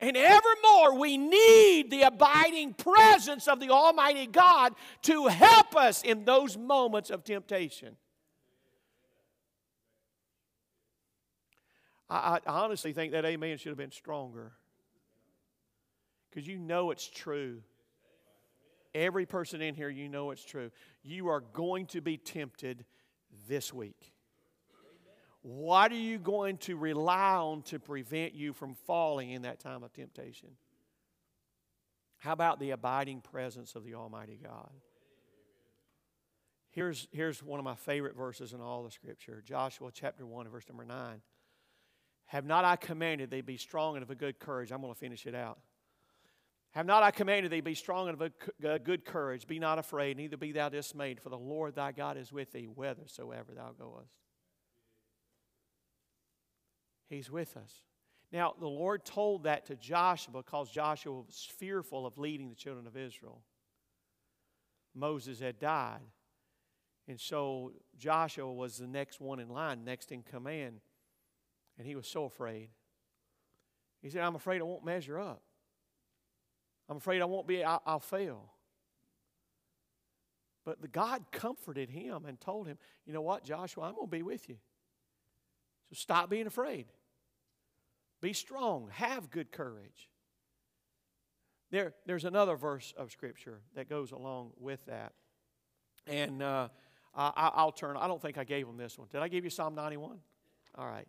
And 0.00 0.16
evermore, 0.16 0.96
we 0.96 1.18
need 1.18 1.90
the 1.90 2.02
abiding 2.02 2.74
presence 2.74 3.48
of 3.48 3.58
the 3.58 3.70
Almighty 3.70 4.26
God 4.26 4.74
to 5.02 5.26
help 5.26 5.74
us 5.74 6.02
in 6.04 6.24
those 6.24 6.56
moments 6.56 7.10
of 7.10 7.24
temptation. 7.24 7.96
I, 12.10 12.38
I 12.46 12.50
honestly 12.50 12.92
think 12.92 13.12
that 13.12 13.24
amen 13.24 13.58
should 13.58 13.70
have 13.70 13.78
been 13.78 13.90
stronger 13.90 14.52
because 16.30 16.46
you 16.46 16.58
know 16.58 16.90
it's 16.90 17.08
true. 17.08 17.62
Every 18.94 19.26
person 19.26 19.60
in 19.60 19.74
here, 19.74 19.88
you 19.88 20.08
know 20.08 20.30
it's 20.30 20.44
true. 20.44 20.70
You 21.02 21.28
are 21.28 21.40
going 21.40 21.86
to 21.86 22.00
be 22.00 22.16
tempted 22.16 22.84
this 23.46 23.72
week. 23.72 24.12
What 25.42 25.92
are 25.92 25.96
you 25.96 26.18
going 26.18 26.58
to 26.58 26.76
rely 26.76 27.34
on 27.34 27.62
to 27.62 27.78
prevent 27.78 28.34
you 28.34 28.52
from 28.52 28.74
falling 28.86 29.30
in 29.30 29.42
that 29.42 29.60
time 29.60 29.82
of 29.82 29.92
temptation? 29.92 30.50
How 32.18 32.32
about 32.32 32.58
the 32.58 32.70
abiding 32.70 33.20
presence 33.20 33.76
of 33.76 33.84
the 33.84 33.94
Almighty 33.94 34.40
God? 34.42 34.70
Here's, 36.70 37.08
here's 37.12 37.42
one 37.42 37.58
of 37.58 37.64
my 37.64 37.76
favorite 37.76 38.16
verses 38.16 38.52
in 38.52 38.60
all 38.60 38.82
the 38.82 38.90
Scripture 38.90 39.42
Joshua 39.44 39.90
chapter 39.92 40.26
1, 40.26 40.48
verse 40.48 40.64
number 40.68 40.84
9. 40.84 41.20
Have 42.28 42.44
not 42.44 42.64
I 42.64 42.76
commanded 42.76 43.30
thee 43.30 43.40
be 43.40 43.56
strong 43.56 43.96
and 43.96 44.02
of 44.02 44.10
a 44.10 44.14
good 44.14 44.38
courage? 44.38 44.70
I'm 44.70 44.82
going 44.82 44.92
to 44.92 44.98
finish 44.98 45.26
it 45.26 45.34
out. 45.34 45.58
Have 46.72 46.84
not 46.84 47.02
I 47.02 47.10
commanded 47.10 47.50
thee 47.50 47.62
be 47.62 47.74
strong 47.74 48.08
and 48.08 48.20
of 48.20 48.32
a 48.62 48.74
uh, 48.74 48.78
good 48.78 49.04
courage? 49.04 49.46
Be 49.46 49.58
not 49.58 49.78
afraid, 49.78 50.18
neither 50.18 50.36
be 50.36 50.52
thou 50.52 50.68
dismayed, 50.68 51.20
for 51.20 51.30
the 51.30 51.38
Lord 51.38 51.74
thy 51.74 51.92
God 51.92 52.18
is 52.18 52.30
with 52.30 52.52
thee 52.52 52.66
whithersoever 52.66 53.54
thou 53.54 53.72
goest. 53.78 54.12
He's 57.08 57.30
with 57.30 57.56
us. 57.56 57.72
Now, 58.30 58.54
the 58.60 58.68
Lord 58.68 59.06
told 59.06 59.44
that 59.44 59.64
to 59.66 59.76
Joshua 59.76 60.34
because 60.34 60.70
Joshua 60.70 61.14
was 61.14 61.48
fearful 61.58 62.06
of 62.06 62.18
leading 62.18 62.50
the 62.50 62.54
children 62.54 62.86
of 62.86 62.96
Israel. 62.96 63.40
Moses 64.94 65.40
had 65.40 65.58
died. 65.58 66.02
And 67.06 67.18
so 67.18 67.72
Joshua 67.96 68.52
was 68.52 68.76
the 68.76 68.86
next 68.86 69.18
one 69.18 69.40
in 69.40 69.48
line, 69.48 69.82
next 69.84 70.12
in 70.12 70.22
command. 70.22 70.80
And 71.78 71.86
he 71.86 71.94
was 71.94 72.06
so 72.06 72.24
afraid. 72.24 72.70
He 74.02 74.10
said, 74.10 74.22
I'm 74.22 74.34
afraid 74.34 74.60
I 74.60 74.64
won't 74.64 74.84
measure 74.84 75.18
up. 75.18 75.42
I'm 76.88 76.96
afraid 76.96 77.22
I 77.22 77.26
won't 77.26 77.46
be, 77.46 77.62
I'll, 77.62 77.82
I'll 77.86 78.00
fail. 78.00 78.50
But 80.64 80.82
the 80.82 80.88
God 80.88 81.24
comforted 81.30 81.88
him 81.88 82.24
and 82.26 82.40
told 82.40 82.66
him, 82.66 82.78
You 83.06 83.12
know 83.12 83.22
what, 83.22 83.44
Joshua, 83.44 83.84
I'm 83.84 83.94
going 83.94 84.06
to 84.06 84.10
be 84.10 84.22
with 84.22 84.48
you. 84.48 84.56
So 85.88 85.94
stop 85.94 86.28
being 86.28 86.46
afraid. 86.46 86.86
Be 88.20 88.32
strong. 88.32 88.90
Have 88.92 89.30
good 89.30 89.52
courage. 89.52 90.10
There, 91.70 91.94
there's 92.06 92.24
another 92.24 92.56
verse 92.56 92.92
of 92.96 93.12
Scripture 93.12 93.60
that 93.74 93.88
goes 93.88 94.12
along 94.12 94.50
with 94.58 94.84
that. 94.86 95.12
And 96.06 96.42
uh, 96.42 96.68
I, 97.14 97.64
will 97.64 97.72
turn, 97.72 97.96
I 97.96 98.06
don't 98.06 98.20
think 98.20 98.38
I 98.38 98.44
gave 98.44 98.66
them 98.66 98.76
this 98.76 98.98
one. 98.98 99.08
Did 99.12 99.20
I 99.20 99.28
give 99.28 99.44
you 99.44 99.50
Psalm 99.50 99.74
91? 99.74 100.18
All 100.76 100.86
right. 100.86 101.06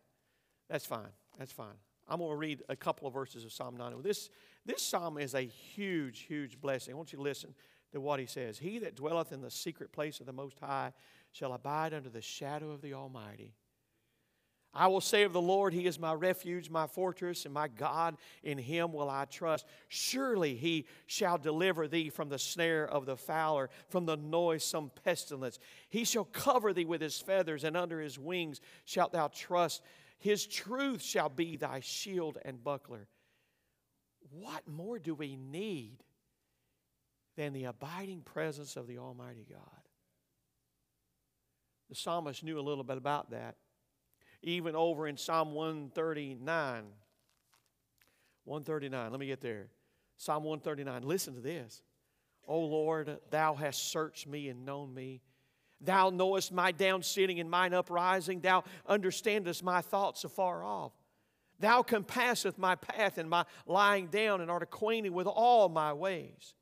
That's 0.70 0.86
fine. 0.86 1.12
That's 1.38 1.52
fine. 1.52 1.76
I'm 2.08 2.20
going 2.20 2.32
to 2.32 2.36
read 2.36 2.64
a 2.70 2.76
couple 2.76 3.08
of 3.08 3.14
verses 3.14 3.46
of 3.46 3.52
Psalm 3.52 3.78
91. 3.78 4.04
This, 4.04 4.30
this 4.66 4.82
psalm 4.82 5.18
is 5.18 5.36
a 5.36 5.42
huge, 5.42 6.22
huge 6.22 6.60
blessing. 6.60 6.94
I 6.94 6.98
want 6.98 7.14
you 7.14 7.18
to 7.18 7.24
listen 7.24 7.54
to 7.92 8.02
what 8.02 8.20
he 8.20 8.26
says. 8.26 8.58
He 8.58 8.80
that 8.80 8.96
dwelleth 8.96 9.32
in 9.32 9.42
the 9.42 9.52
secret 9.52 9.92
place 9.92 10.20
of 10.20 10.26
the 10.26 10.34
Most 10.34 10.60
High 10.60 10.94
shall 11.32 11.54
abide 11.54 11.94
under 11.94 12.10
the 12.10 12.22
shadow 12.22 12.72
of 12.72 12.82
the 12.82 12.94
Almighty. 12.94 13.54
I 14.72 14.88
will 14.88 15.02
say 15.02 15.24
of 15.24 15.34
the 15.34 15.42
Lord, 15.42 15.74
He 15.74 15.88
is 15.88 16.00
my 16.00 16.14
refuge, 16.14 16.70
my 16.70 16.86
fortress, 16.86 17.46
and 17.46 17.54
my 17.54 17.68
God. 17.68 18.18
In 18.44 18.60
Him 18.60 18.94
will 18.94 19.10
I 19.10 19.26
trust. 19.26 19.66
Surely 19.88 20.56
He 20.56 20.86
shall 21.08 21.40
deliver 21.40 21.88
thee 21.88 22.10
from 22.10 22.30
the 22.30 22.38
snare 22.38 22.88
of 22.88 23.08
the 23.08 23.18
fowler, 23.18 23.72
from 23.88 24.06
the 24.06 24.18
noisome 24.18 24.92
pestilence. 25.04 25.58
He 25.90 26.04
shall 26.04 26.26
cover 26.26 26.72
thee 26.72 26.86
with 26.86 27.02
His 27.02 27.20
feathers, 27.20 27.64
and 27.64 27.76
under 27.76 28.00
His 28.00 28.20
wings 28.20 28.62
shalt 28.86 29.12
thou 29.12 29.30
trust. 29.30 29.82
His 30.20 30.46
truth 30.46 31.02
shall 31.02 31.30
be 31.30 31.56
thy 31.56 31.80
shield 31.80 32.38
and 32.44 32.64
buckler. 32.64 33.08
What 34.32 34.68
more 34.68 35.00
do 35.00 35.16
we 35.16 35.36
need 35.36 36.04
than 37.36 37.54
the 37.54 37.66
abiding 37.66 38.22
presence 38.22 38.76
of 38.76 38.88
the 38.88 38.98
Almighty 38.98 39.46
God? 39.50 39.60
The 41.90 41.96
psalmist 41.96 42.44
knew 42.44 42.60
a 42.60 42.62
little 42.62 42.84
bit 42.84 42.98
about 42.98 43.32
that 43.32 43.56
even 44.42 44.76
over 44.76 45.08
in 45.08 45.18
Psalm 45.18 45.54
139. 45.54 46.84
139, 48.46 49.12
let 49.12 49.20
me 49.20 49.28
get 49.28 49.42
there. 49.42 49.68
Psalm 50.18 50.44
139, 50.44 51.04
listen 51.04 51.36
to 51.36 51.42
this. 51.42 51.82
O 52.48 52.60
Lord, 52.60 53.20
thou 53.30 53.54
hast 53.54 53.92
searched 53.92 54.28
me 54.28 54.50
and 54.50 54.66
known 54.66 54.94
me. 54.94 55.22
Thou 55.82 56.10
knowest 56.10 56.52
my 56.52 56.72
down 56.72 57.04
sitting 57.04 57.39
and 57.39 57.50
mine 57.50 57.74
uprising. 57.74 58.42
Thou 58.42 58.63
understandest 58.86 59.63
my 59.63 59.82
thoughts 59.82 60.24
afar 60.24 60.63
off. 60.63 60.92
Thou 61.60 61.84
compasseth 61.84 62.58
my 62.58 62.76
path 62.76 63.18
and 63.18 63.30
my 63.30 63.46
lying 63.65 64.08
down, 64.08 64.42
and 64.42 64.50
art 64.50 64.63
acquainted 64.63 65.12
with 65.12 65.28
all 65.28 65.70
my 65.70 65.94
ways. 65.94 66.54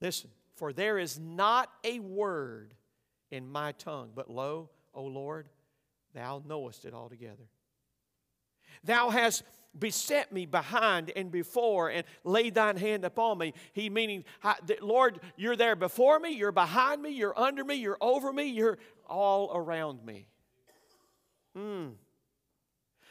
Listen, 0.00 0.30
for 0.56 0.72
there 0.72 0.98
is 0.98 1.18
not 1.18 1.70
a 1.82 1.98
word 1.98 2.74
in 3.30 3.48
my 3.48 3.72
tongue, 3.72 4.12
but 4.14 4.30
lo, 4.30 4.70
O 4.92 5.04
Lord, 5.04 5.48
Thou 6.14 6.42
knowest 6.46 6.84
it 6.84 6.94
altogether. 6.94 7.48
Thou 8.84 9.10
hast 9.10 9.42
beset 9.78 10.32
me 10.32 10.46
behind 10.46 11.10
and 11.14 11.30
before 11.30 11.90
and 11.90 12.04
lay 12.24 12.50
thine 12.50 12.76
hand 12.76 13.04
upon 13.04 13.38
me. 13.38 13.54
He 13.72 13.90
meaning, 13.90 14.24
Lord, 14.80 15.20
you're 15.36 15.56
there 15.56 15.76
before 15.76 16.18
me, 16.18 16.30
you're 16.30 16.52
behind 16.52 17.02
me, 17.02 17.10
you're 17.10 17.38
under 17.38 17.64
me, 17.64 17.74
you're 17.76 17.98
over 18.00 18.32
me, 18.32 18.44
you're 18.44 18.78
all 19.08 19.50
around 19.54 20.04
me. 20.04 20.26
Hmm. 21.56 21.88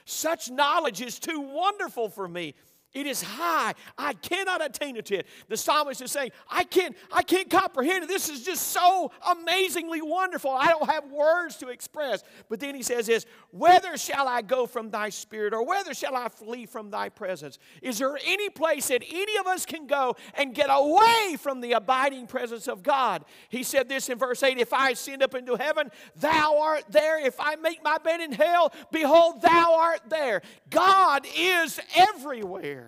Such 0.05 0.49
knowledge 0.49 1.01
is 1.01 1.19
too 1.19 1.39
wonderful 1.39 2.09
for 2.09 2.27
me. 2.27 2.55
It 2.93 3.07
is 3.07 3.23
high. 3.23 3.73
I 3.97 4.13
cannot 4.13 4.63
attain 4.63 4.97
it 4.97 5.05
to 5.07 5.17
it. 5.19 5.27
The 5.47 5.57
psalmist 5.57 6.01
is 6.01 6.11
saying, 6.11 6.29
I 6.47 6.63
can't, 6.63 6.95
I 7.11 7.23
can't 7.23 7.49
comprehend 7.49 8.03
it. 8.03 8.07
This 8.07 8.29
is 8.29 8.43
just 8.43 8.67
so 8.67 9.11
amazingly 9.31 10.01
wonderful. 10.01 10.51
I 10.51 10.67
don't 10.67 10.87
have 10.89 11.05
words 11.05 11.57
to 11.57 11.69
express. 11.69 12.23
But 12.49 12.59
then 12.59 12.75
he 12.75 12.83
says 12.83 13.07
this, 13.07 13.25
whether 13.49 13.97
shall 13.97 14.27
I 14.27 14.43
go 14.43 14.67
from 14.67 14.91
thy 14.91 15.09
spirit 15.09 15.55
or 15.55 15.65
whether 15.65 15.95
shall 15.95 16.15
I 16.15 16.29
flee 16.29 16.67
from 16.67 16.91
thy 16.91 17.09
presence? 17.09 17.57
Is 17.81 17.97
there 17.97 18.15
any 18.25 18.49
place 18.49 18.89
that 18.89 19.03
any 19.11 19.37
of 19.37 19.47
us 19.47 19.65
can 19.65 19.87
go 19.87 20.15
and 20.35 20.53
get 20.53 20.67
away 20.69 21.35
from 21.39 21.61
the 21.61 21.71
abiding 21.71 22.27
presence 22.27 22.67
of 22.67 22.83
God? 22.83 23.25
He 23.49 23.63
said 23.63 23.89
this 23.89 24.07
in 24.09 24.19
verse 24.19 24.43
8, 24.43 24.59
if 24.59 24.71
I 24.71 24.91
ascend 24.91 25.23
up 25.23 25.33
into 25.33 25.55
heaven, 25.55 25.89
thou 26.17 26.59
art 26.61 26.83
there. 26.89 27.25
If 27.25 27.39
I 27.39 27.55
make 27.55 27.83
my 27.83 27.97
bed 27.97 28.21
in 28.21 28.33
hell, 28.33 28.71
behold, 28.91 29.41
thou 29.41 29.77
art 29.79 30.01
there. 30.09 30.43
God 30.69 31.25
is 31.35 31.79
everywhere. 31.95 32.82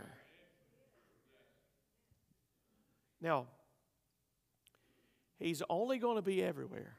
Now, 3.26 3.48
He's 5.40 5.62
only 5.70 5.98
going 5.98 6.16
to 6.16 6.22
be 6.22 6.42
everywhere 6.44 6.96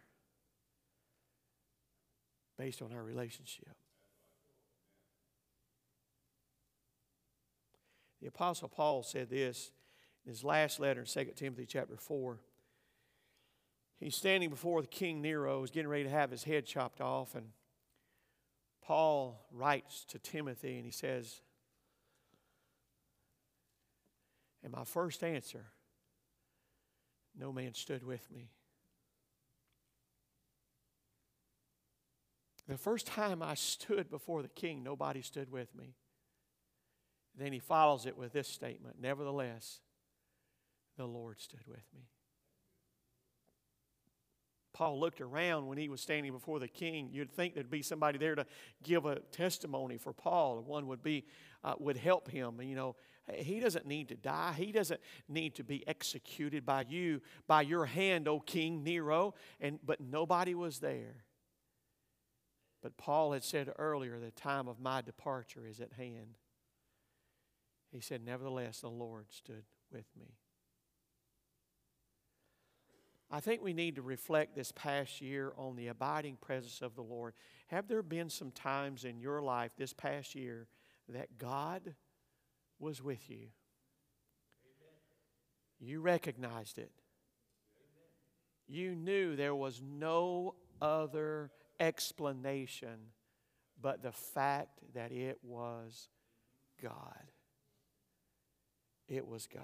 based 2.59 2.83
on 2.83 2.93
our 2.93 3.03
relationship. 3.03 3.75
The 8.21 8.29
Apostle 8.29 8.69
Paul 8.69 9.03
said 9.03 9.31
this 9.31 9.71
in 10.25 10.31
his 10.31 10.45
last 10.45 10.81
letter 10.81 11.01
in 11.01 11.07
2 11.07 11.33
Timothy 11.35 11.67
chapter 11.67 11.97
4. 11.97 12.39
He's 13.99 14.17
standing 14.17 14.51
before 14.51 14.83
the 14.83 14.89
King 14.89 15.23
Nero, 15.23 15.61
he's 15.63 15.71
getting 15.71 15.89
ready 15.89 16.05
to 16.05 16.11
have 16.11 16.31
his 16.31 16.45
head 16.45 16.67
chopped 16.67 17.01
off, 17.01 17.35
and 17.35 17.47
Paul 18.83 19.47
writes 19.51 20.05
to 20.07 20.19
Timothy 20.19 20.77
and 20.77 20.85
he 20.85 20.91
says, 20.91 21.41
And 24.63 24.73
my 24.73 24.85
first 24.85 25.23
answer 25.23 25.67
no 27.39 27.53
man 27.53 27.75
stood 27.75 28.05
with 28.05 28.31
me. 28.31 28.51
The 32.69 32.77
first 32.77 33.07
time 33.07 33.43
I 33.43 33.55
stood 33.55 34.11
before 34.11 34.43
the 34.43 34.49
king, 34.49 34.83
nobody 34.83 35.23
stood 35.23 35.51
with 35.51 35.75
me. 35.75 35.95
Then 37.39 37.53
he 37.53 37.59
follows 37.59 38.07
it 38.07 38.17
with 38.17 38.33
this 38.33 38.49
statement 38.49 38.97
Nevertheless, 39.01 39.81
the 40.97 41.07
Lord 41.07 41.41
stood 41.41 41.67
with 41.67 41.85
me. 41.95 42.09
Paul 44.73 45.01
looked 45.01 45.23
around 45.23 45.69
when 45.69 45.79
he 45.79 45.89
was 45.89 46.03
standing 46.03 46.33
before 46.33 46.59
the 46.59 46.69
king. 46.69 47.09
You'd 47.11 47.31
think 47.31 47.55
there'd 47.55 47.71
be 47.71 47.81
somebody 47.81 48.19
there 48.19 48.35
to 48.35 48.45
give 48.83 49.07
a 49.07 49.21
testimony 49.33 49.97
for 49.97 50.13
Paul. 50.13 50.63
One 50.67 50.87
would 50.89 51.03
be 51.03 51.25
uh, 51.65 51.75
would 51.79 51.97
help 51.97 52.31
him. 52.31 52.61
You 52.61 52.77
know, 52.77 52.97
he 53.35 53.59
doesn't 53.59 53.87
need 53.87 54.09
to 54.11 54.15
die. 54.17 54.55
He 54.57 54.71
doesn't 54.71 55.01
need 55.29 55.57
to 55.57 55.65
be 55.65 55.87
executed 55.89 56.65
by 56.65 56.85
you, 56.89 57.21
by 57.47 57.63
your 57.63 57.87
hand, 57.87 58.29
O 58.29 58.39
King 58.39 58.85
Nero. 58.85 59.35
And, 59.61 59.81
but 59.85 60.01
nobody 60.01 60.55
was 60.55 60.79
there. 60.79 61.25
But 62.83 62.97
Paul 62.97 63.33
had 63.33 63.43
said 63.43 63.73
earlier, 63.79 64.21
the 64.21 64.31
time 64.31 64.69
of 64.69 64.79
my 64.79 65.01
departure 65.01 65.67
is 65.67 65.81
at 65.81 65.95
hand. 65.95 66.39
He 67.91 68.01
said, 68.01 68.25
Nevertheless, 68.25 68.81
the 68.81 68.91
Lord 68.91 69.27
stood 69.33 69.65
with 69.91 70.07
me. 70.17 70.37
I 73.29 73.41
think 73.41 73.61
we 73.61 73.73
need 73.73 73.97
to 73.97 74.03
reflect 74.03 74.55
this 74.55 74.71
past 74.71 75.21
year 75.21 75.53
on 75.57 75.75
the 75.75 75.89
abiding 75.89 76.37
presence 76.37 76.81
of 76.81 76.95
the 76.95 77.03
Lord. 77.03 77.35
Have 77.69 77.89
there 77.89 78.03
been 78.03 78.31
some 78.31 78.53
times 78.53 79.05
in 79.05 79.19
your 79.19 79.43
life 79.43 79.73
this 79.77 79.93
past 79.93 80.37
year 80.37 80.69
that 81.09 81.39
God 81.39 81.97
was 82.79 83.03
with 83.03 83.31
you. 83.31 83.49
You 85.79 86.01
recognized 86.01 86.79
it. 86.79 86.91
You 88.67 88.95
knew 88.95 89.37
there 89.37 89.55
was 89.55 89.81
no 89.83 90.55
other 90.81 91.51
explanation 91.79 93.13
but 93.81 94.03
the 94.03 94.13
fact 94.13 94.81
that 94.95 95.13
it 95.13 95.39
was 95.43 96.09
God. 96.83 97.31
It 99.09 99.27
was 99.27 99.47
God. 99.47 99.63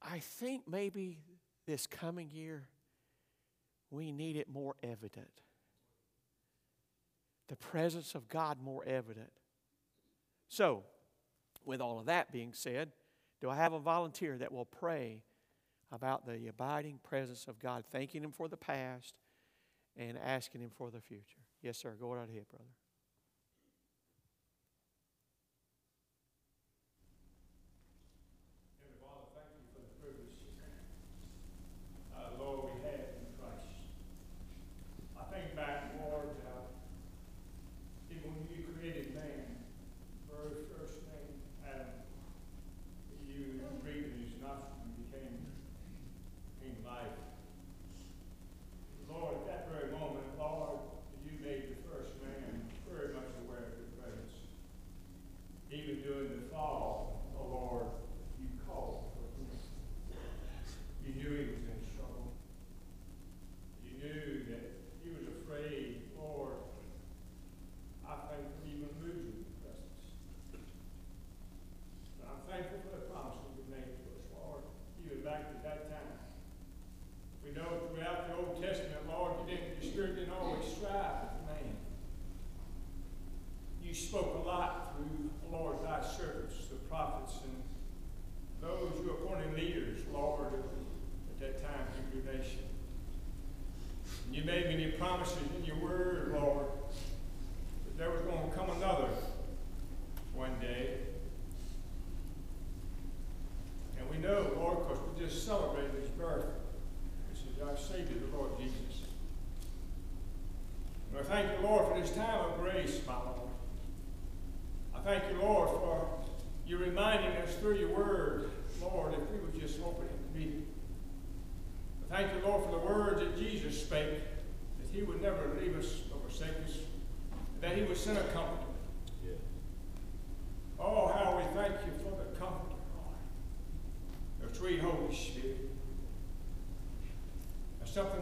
I 0.00 0.20
think 0.20 0.62
maybe 0.66 1.18
this 1.66 1.86
coming 1.86 2.30
year 2.30 2.68
we 3.90 4.12
need 4.12 4.36
it 4.36 4.48
more 4.48 4.76
evident. 4.82 5.42
The 7.48 7.56
presence 7.56 8.14
of 8.14 8.28
God 8.28 8.58
more 8.62 8.84
evident 8.84 9.32
so, 10.50 10.82
with 11.64 11.80
all 11.80 12.00
of 12.00 12.06
that 12.06 12.32
being 12.32 12.52
said, 12.52 12.90
do 13.40 13.48
I 13.48 13.54
have 13.54 13.72
a 13.72 13.78
volunteer 13.78 14.36
that 14.38 14.50
will 14.52 14.64
pray 14.64 15.22
about 15.92 16.26
the 16.26 16.48
abiding 16.48 16.98
presence 17.02 17.46
of 17.46 17.60
God, 17.60 17.84
thanking 17.90 18.24
Him 18.24 18.32
for 18.32 18.48
the 18.48 18.56
past 18.56 19.14
and 19.96 20.18
asking 20.18 20.60
Him 20.60 20.70
for 20.76 20.90
the 20.90 21.00
future? 21.00 21.38
Yes, 21.62 21.78
sir. 21.78 21.94
Go 21.98 22.12
right 22.12 22.28
ahead, 22.28 22.48
brother. 22.50 22.64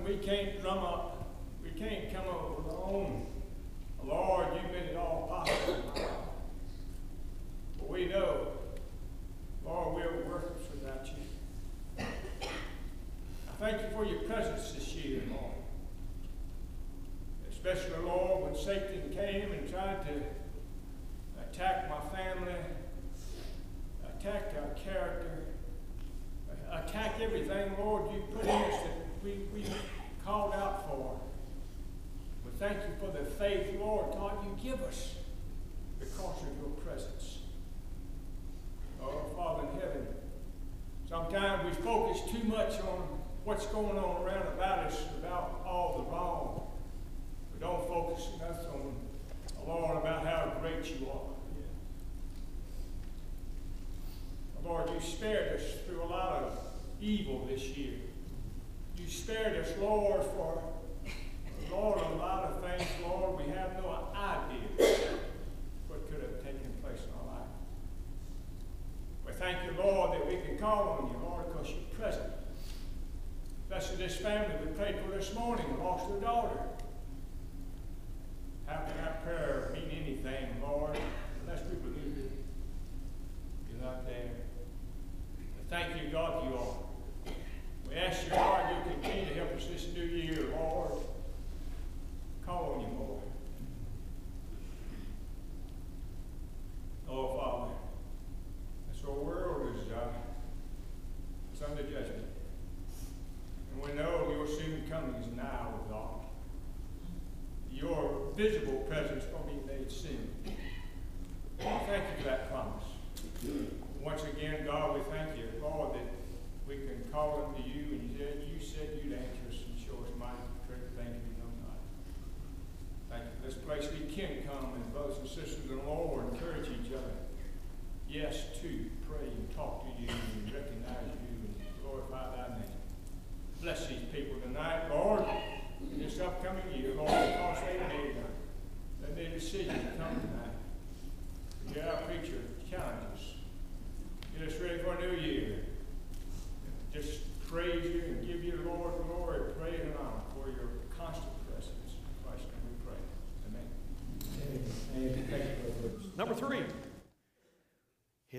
we 0.09 0.17
can't 0.17 0.59
drum 0.63 0.79
up, 0.79 1.37
we 1.63 1.71
can't 1.79 2.11
come 2.11 2.27
up 2.29 2.57
with 2.57 2.75
our 2.75 2.85
own 2.85 3.18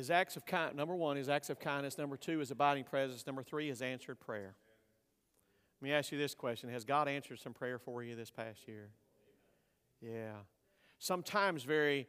His 0.09 0.15
acts 0.15 0.35
of 0.37 0.43
kind, 0.43 0.75
number 0.75 0.95
one, 0.95 1.17
his 1.17 1.29
acts 1.29 1.51
of 1.51 1.59
kindness. 1.59 1.95
Number 1.95 2.17
two, 2.17 2.39
his 2.39 2.49
abiding 2.49 2.83
presence. 2.83 3.27
Number 3.27 3.43
three, 3.43 3.67
his 3.67 3.79
answered 3.79 4.19
prayer. 4.19 4.55
Let 5.79 5.87
me 5.87 5.93
ask 5.93 6.11
you 6.11 6.17
this 6.17 6.33
question 6.33 6.71
Has 6.71 6.83
God 6.83 7.07
answered 7.07 7.39
some 7.39 7.53
prayer 7.53 7.77
for 7.77 8.01
you 8.01 8.15
this 8.15 8.31
past 8.31 8.67
year? 8.67 8.89
Yeah. 10.01 10.31
Sometimes 10.97 11.61
very, 11.61 12.07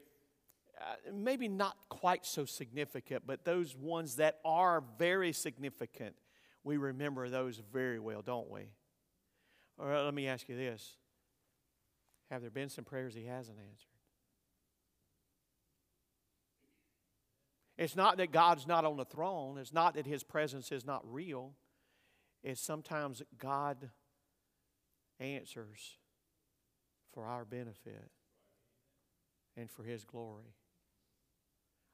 uh, 0.81 1.13
maybe 1.13 1.47
not 1.47 1.77
quite 1.91 2.25
so 2.25 2.47
significant, 2.47 3.27
but 3.27 3.45
those 3.45 3.77
ones 3.77 4.17
that 4.17 4.39
are 4.47 4.83
very 4.99 5.35
significant, 5.35 6.15
we 6.65 6.79
remember 6.79 7.29
those 7.29 7.61
very 7.71 7.99
well, 7.99 8.23
don't 8.23 8.49
we? 8.49 8.63
Or 9.77 9.95
let 10.05 10.15
me 10.15 10.27
ask 10.27 10.49
you 10.49 10.57
this 10.57 10.97
Have 12.31 12.41
there 12.41 12.51
been 12.51 12.71
some 12.71 12.87
prayers 12.87 13.13
he 13.13 13.27
hasn't 13.27 13.59
answered? 13.59 13.90
It's 17.81 17.97
not 17.97 18.19
that 18.19 18.31
God's 18.31 18.67
not 18.67 18.85
on 18.85 18.99
the 18.99 19.07
throne. 19.07 19.57
It's 19.57 19.73
not 19.73 19.95
that 19.95 20.07
His 20.07 20.23
presence 20.23 20.71
is 20.71 20.85
not 20.85 21.01
real. 21.11 21.55
It's 22.45 22.61
sometimes 22.61 23.23
God 23.39 23.89
answers 25.19 25.97
for 27.15 27.25
our 27.25 27.47
benefit 27.47 28.11
and 29.57 29.71
for 29.71 29.83
His 29.83 30.05
glory. 30.05 30.53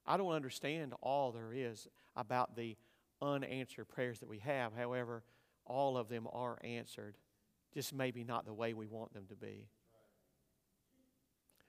I 0.05 0.17
don't 0.17 0.33
understand 0.33 0.93
all 1.03 1.31
there 1.31 1.53
is 1.55 1.87
about 2.17 2.57
the 2.57 2.77
unanswered 3.23 3.89
prayers 3.89 4.19
that 4.19 4.29
we 4.29 4.41
have. 4.41 4.73
However, 4.75 5.23
all 5.65 5.97
of 5.97 6.09
them 6.09 6.27
are 6.33 6.59
answered, 6.65 7.17
just 7.73 7.95
maybe 7.95 8.25
not 8.25 8.45
the 8.45 8.53
way 8.53 8.75
we 8.75 8.89
want 8.89 9.15
them 9.15 9.27
to 9.29 9.37
be. 9.37 9.69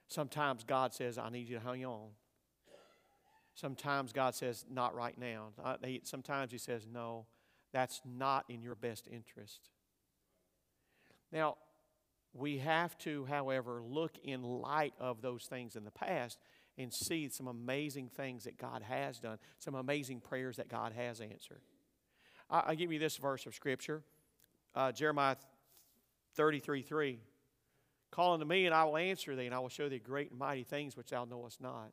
Sometimes 0.08 0.64
God 0.64 0.92
says, 0.92 1.18
I 1.18 1.30
need 1.30 1.48
you 1.48 1.60
to 1.60 1.64
hang 1.64 1.84
on. 1.84 2.08
Sometimes 3.58 4.12
God 4.12 4.36
says, 4.36 4.64
not 4.70 4.94
right 4.94 5.18
now. 5.18 5.48
Sometimes 6.04 6.52
He 6.52 6.58
says, 6.58 6.86
no, 6.86 7.26
that's 7.72 8.00
not 8.04 8.44
in 8.48 8.62
your 8.62 8.76
best 8.76 9.08
interest. 9.10 9.70
Now, 11.32 11.56
we 12.32 12.58
have 12.58 12.96
to, 12.98 13.24
however, 13.24 13.82
look 13.84 14.12
in 14.22 14.44
light 14.44 14.94
of 15.00 15.22
those 15.22 15.46
things 15.46 15.74
in 15.74 15.82
the 15.82 15.90
past 15.90 16.38
and 16.76 16.94
see 16.94 17.28
some 17.30 17.48
amazing 17.48 18.10
things 18.10 18.44
that 18.44 18.58
God 18.58 18.82
has 18.82 19.18
done, 19.18 19.38
some 19.58 19.74
amazing 19.74 20.20
prayers 20.20 20.58
that 20.58 20.68
God 20.68 20.92
has 20.92 21.20
answered. 21.20 21.62
I, 22.48 22.68
will 22.68 22.76
give 22.76 22.92
you 22.92 23.00
this 23.00 23.16
verse 23.16 23.44
of 23.44 23.56
Scripture 23.56 24.04
uh, 24.76 24.92
Jeremiah 24.92 25.34
33 26.36 26.82
3. 26.82 27.18
Call 28.12 28.34
unto 28.34 28.46
me, 28.46 28.66
and 28.66 28.74
I 28.74 28.84
will 28.84 28.96
answer 28.96 29.34
thee, 29.34 29.46
and 29.46 29.54
I 29.54 29.58
will 29.58 29.68
show 29.68 29.88
thee 29.88 29.98
great 29.98 30.30
and 30.30 30.38
mighty 30.38 30.62
things 30.62 30.96
which 30.96 31.10
thou 31.10 31.24
knowest 31.24 31.60
not. 31.60 31.90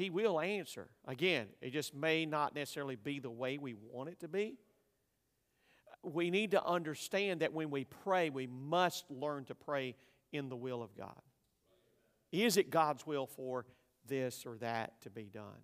He 0.00 0.08
will 0.08 0.40
answer. 0.40 0.88
Again, 1.06 1.48
it 1.60 1.74
just 1.74 1.94
may 1.94 2.24
not 2.24 2.54
necessarily 2.54 2.96
be 2.96 3.18
the 3.18 3.30
way 3.30 3.58
we 3.58 3.74
want 3.74 4.08
it 4.08 4.20
to 4.20 4.28
be. 4.28 4.56
We 6.02 6.30
need 6.30 6.52
to 6.52 6.64
understand 6.64 7.40
that 7.40 7.52
when 7.52 7.68
we 7.68 7.84
pray, 7.84 8.30
we 8.30 8.46
must 8.46 9.04
learn 9.10 9.44
to 9.44 9.54
pray 9.54 9.96
in 10.32 10.48
the 10.48 10.56
will 10.56 10.82
of 10.82 10.96
God. 10.96 11.20
Is 12.32 12.56
it 12.56 12.70
God's 12.70 13.06
will 13.06 13.26
for 13.26 13.66
this 14.06 14.46
or 14.46 14.56
that 14.58 14.98
to 15.02 15.10
be 15.10 15.24
done? 15.24 15.60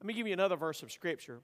Let 0.00 0.06
me 0.06 0.14
give 0.14 0.28
you 0.28 0.32
another 0.32 0.54
verse 0.54 0.84
of 0.84 0.92
Scripture 0.92 1.40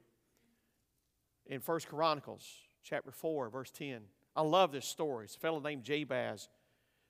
in 1.47 1.59
First 1.59 1.89
Chronicles 1.89 2.49
chapter 2.85 3.11
4, 3.11 3.49
verse 3.49 3.73
10. 3.73 4.03
I 4.37 4.43
love 4.43 4.71
this 4.71 4.87
story. 4.87 5.25
It's 5.25 5.35
a 5.35 5.41
fellow 5.41 5.59
named 5.59 5.83
Jabez. 5.83 6.49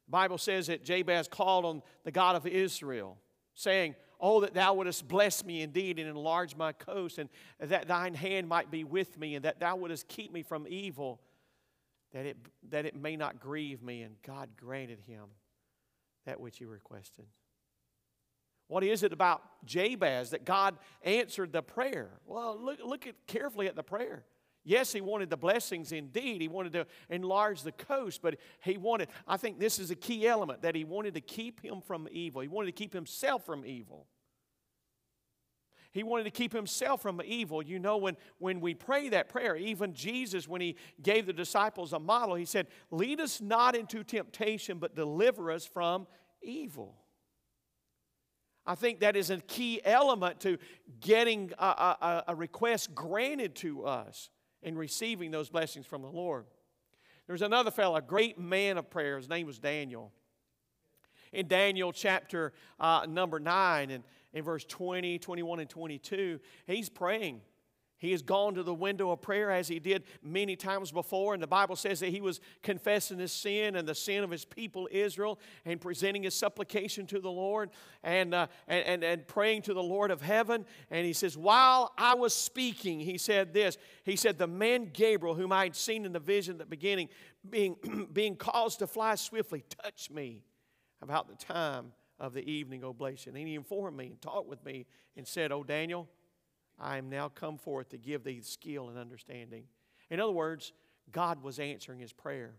The 0.07 0.13
Bible 0.13 0.39
says 0.39 0.69
that 0.69 0.87
Jabez 0.87 1.29
called 1.29 1.67
on 1.67 1.83
the 2.05 2.11
God 2.11 2.35
of 2.35 2.47
Israel, 2.47 3.19
saying, 3.55 3.95
Oh, 4.21 4.41
that 4.41 4.55
thou 4.55 4.75
wouldest 4.75 5.07
bless 5.07 5.45
me 5.45 5.61
indeed 5.61 5.99
and 5.99 6.09
enlarge 6.09 6.57
my 6.57 6.73
coast, 6.73 7.19
and 7.19 7.29
that 7.61 7.89
thine 7.89 8.15
hand 8.15 8.49
might 8.49 8.71
be 8.71 8.85
with 8.85 9.19
me, 9.19 9.35
and 9.35 9.45
that 9.45 9.61
thou 9.61 9.77
wouldest 9.77 10.09
keep 10.09 10.33
me 10.33 10.43
from 10.43 10.67
evil, 10.69 11.21
that 12.13 12.25
it, 12.25 12.37
that 12.71 12.87
it 12.87 12.97
may 12.97 13.17
not 13.17 13.41
grieve 13.41 13.83
me. 13.83 14.03
And 14.03 14.15
God 14.23 14.51
granted 14.57 15.01
him 15.01 15.25
that 16.25 16.41
which 16.41 16.59
he 16.59 16.65
requested. 16.65 17.27
What 18.69 18.83
is 18.83 19.03
it 19.03 19.13
about 19.13 19.43
Jabez 19.65 20.31
that 20.31 20.45
God 20.45 20.79
answered 21.03 21.53
the 21.53 21.63
prayer? 21.63 22.09
Well, 22.25 22.59
look, 22.59 22.79
look 22.83 23.07
at, 23.07 23.15
carefully 23.27 23.67
at 23.67 23.77
the 23.77 23.83
prayer. 23.83 24.25
Yes, 24.65 24.93
he 24.93 25.03
wanted 25.03 25.29
the 25.29 25.37
blessings 25.37 25.93
indeed. 25.93 26.41
He 26.41 26.49
wanted 26.49 26.73
to 26.73 26.87
enlarge 27.11 27.63
the 27.63 27.73
coast, 27.73 28.23
but 28.23 28.39
he 28.63 28.79
wanted, 28.79 29.09
I 29.29 29.37
think 29.37 29.61
this 29.61 29.79
is 29.79 29.91
a 29.91 29.95
key 29.95 30.27
element, 30.27 30.63
that 30.63 30.75
he 30.75 30.85
wanted 30.85 31.15
to 31.15 31.21
keep 31.21 31.61
him 31.61 31.83
from 31.83 32.09
evil. 32.11 32.41
He 32.41 32.49
wanted 32.49 32.67
to 32.67 32.73
keep 32.73 32.95
himself 32.95 33.45
from 33.45 33.67
evil. 33.67 34.07
He 35.93 36.03
wanted 36.03 36.25
to 36.25 36.31
keep 36.31 36.53
himself 36.53 37.03
from 37.03 37.21
evil. 37.25 37.63
You 37.63 37.79
know, 37.79 37.99
when, 37.99 38.17
when 38.39 38.61
we 38.61 38.75
pray 38.75 39.11
that 39.11 39.29
prayer, 39.29 39.55
even 39.55 39.95
Jesus, 39.95 40.49
when 40.49 40.61
he 40.61 40.77
gave 41.03 41.27
the 41.27 41.33
disciples 41.33 41.93
a 41.93 42.01
model, 42.01 42.35
he 42.35 42.47
said, 42.47 42.67
Lead 42.91 43.21
us 43.21 43.41
not 43.41 43.77
into 43.77 44.03
temptation, 44.03 44.79
but 44.79 44.97
deliver 44.97 45.53
us 45.53 45.67
from 45.67 46.07
evil. 46.43 46.97
I 48.67 48.75
think 48.75 49.01
that 49.01 49.15
is 49.15 49.29
a 49.29 49.39
key 49.39 49.83
element 49.85 50.41
to 50.41 50.59
getting 51.01 51.53
a, 51.59 51.65
a, 51.65 52.25
a 52.29 52.35
request 52.35 52.95
granted 52.95 53.55
to 53.57 53.85
us 53.85 54.31
and 54.65 54.79
receiving 54.79 55.31
those 55.31 55.51
blessings 55.51 55.87
from 55.87 56.03
the 56.03 56.09
Lord. 56.09 56.47
There's 57.27 57.43
another 57.43 57.71
fellow, 57.71 57.97
a 57.97 58.03
great 58.03 58.39
man 58.39 58.77
of 58.77 58.91
prayer. 58.91 59.17
His 59.17 59.29
name 59.29 59.47
was 59.47 59.59
Daniel. 59.59 60.13
In 61.33 61.49
Daniel 61.49 61.93
chapter 61.93 62.53
uh, 62.79 63.07
number 63.09 63.41
9 63.41 63.91
and 63.91 64.05
in 64.33 64.43
verse 64.43 64.65
20, 64.65 65.19
21, 65.19 65.61
and 65.61 65.71
22, 65.71 66.41
he's 66.67 66.89
praying. 66.89 67.41
He 67.99 68.11
has 68.11 68.23
gone 68.23 68.55
to 68.55 68.63
the 68.63 68.75
window 68.75 69.11
of 69.11 69.23
prayer 69.23 69.51
as 69.51 69.69
he 69.69 69.79
did 69.79 70.05
many 70.23 70.57
times 70.57 70.93
before. 70.93 71.33
And 71.33 71.43
the 71.43 71.47
Bible 71.47 71.77
says 71.77 72.01
that 72.01 72.11
he 72.11 72.21
was 72.21 72.41
confessing 72.63 73.19
his 73.19 73.33
sin 73.33 73.77
and 73.77 73.89
the 73.89 73.95
sin 73.95 74.25
of 74.25 74.31
his 74.31 74.45
people 74.45 74.89
Israel 74.91 75.39
and 75.65 75.81
presenting 75.81 76.25
his 76.25 76.35
supplication 76.35 77.07
to 77.07 77.21
the 77.21 77.31
Lord 77.31 77.71
and, 78.03 78.35
uh, 78.35 78.49
and, 78.69 78.85
and, 78.87 79.05
and 79.05 79.27
praying 79.27 79.63
to 79.63 79.75
the 79.75 79.83
Lord 79.83 80.11
of 80.11 80.21
heaven. 80.21 80.67
And 80.91 81.07
he 81.07 81.13
says, 81.13 81.37
While 81.37 81.93
I 81.97 82.15
was 82.15 82.35
speaking, 82.35 83.01
he 83.01 83.17
said 83.17 83.55
this 83.55 83.79
He 84.05 84.17
said, 84.17 84.39
The 84.39 84.47
man 84.47 84.91
Gabriel, 84.93 85.35
whom 85.35 85.53
I 85.53 85.65
had 85.65 85.77
seen 85.77 86.05
in 86.05 86.13
the 86.13 86.21
vision 86.21 86.55
at 86.55 86.59
the 86.59 86.67
beginning, 86.67 87.09
being, 87.49 87.77
being 88.13 88.37
caused 88.37 88.81
to 88.81 88.87
fly 88.87 89.15
swiftly, 89.15 89.65
touched 89.83 90.11
me 90.11 90.43
about 91.01 91.29
the 91.29 91.37
time 91.37 91.93
of 92.19 92.33
the 92.33 92.49
evening 92.51 92.85
oblation. 92.85 93.37
And 93.37 93.47
he 93.47 93.55
informed 93.55 93.97
me 93.97 94.07
and 94.07 94.21
talked 94.21 94.49
with 94.49 94.65
me 94.65 94.87
and 95.17 95.27
said, 95.27 95.53
Oh, 95.53 95.63
Daniel, 95.63 96.09
I 96.79 96.99
am 96.99 97.09
now 97.09 97.29
come 97.29 97.57
forth 97.57 97.91
to 97.91 97.99
give 97.99 98.25
thee 98.25 98.41
skill 98.43 98.89
and 98.89 98.99
understanding. 98.99 99.65
In 100.11 100.21
other 100.21 100.33
words, 100.33 100.73
God 101.11 101.43
was 101.43 101.59
answering 101.59 101.99
his 101.99 102.13
prayer. 102.13 102.55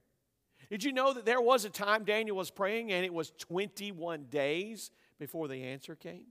Did 0.69 0.83
you 0.83 0.93
know 0.93 1.13
that 1.13 1.25
there 1.25 1.41
was 1.41 1.65
a 1.65 1.69
time 1.69 2.05
Daniel 2.05 2.37
was 2.37 2.49
praying 2.49 2.91
and 2.91 3.05
it 3.05 3.13
was 3.13 3.31
21 3.37 4.25
days 4.25 4.91
before 5.19 5.47
the 5.47 5.63
answer 5.63 5.95
came? 5.95 6.27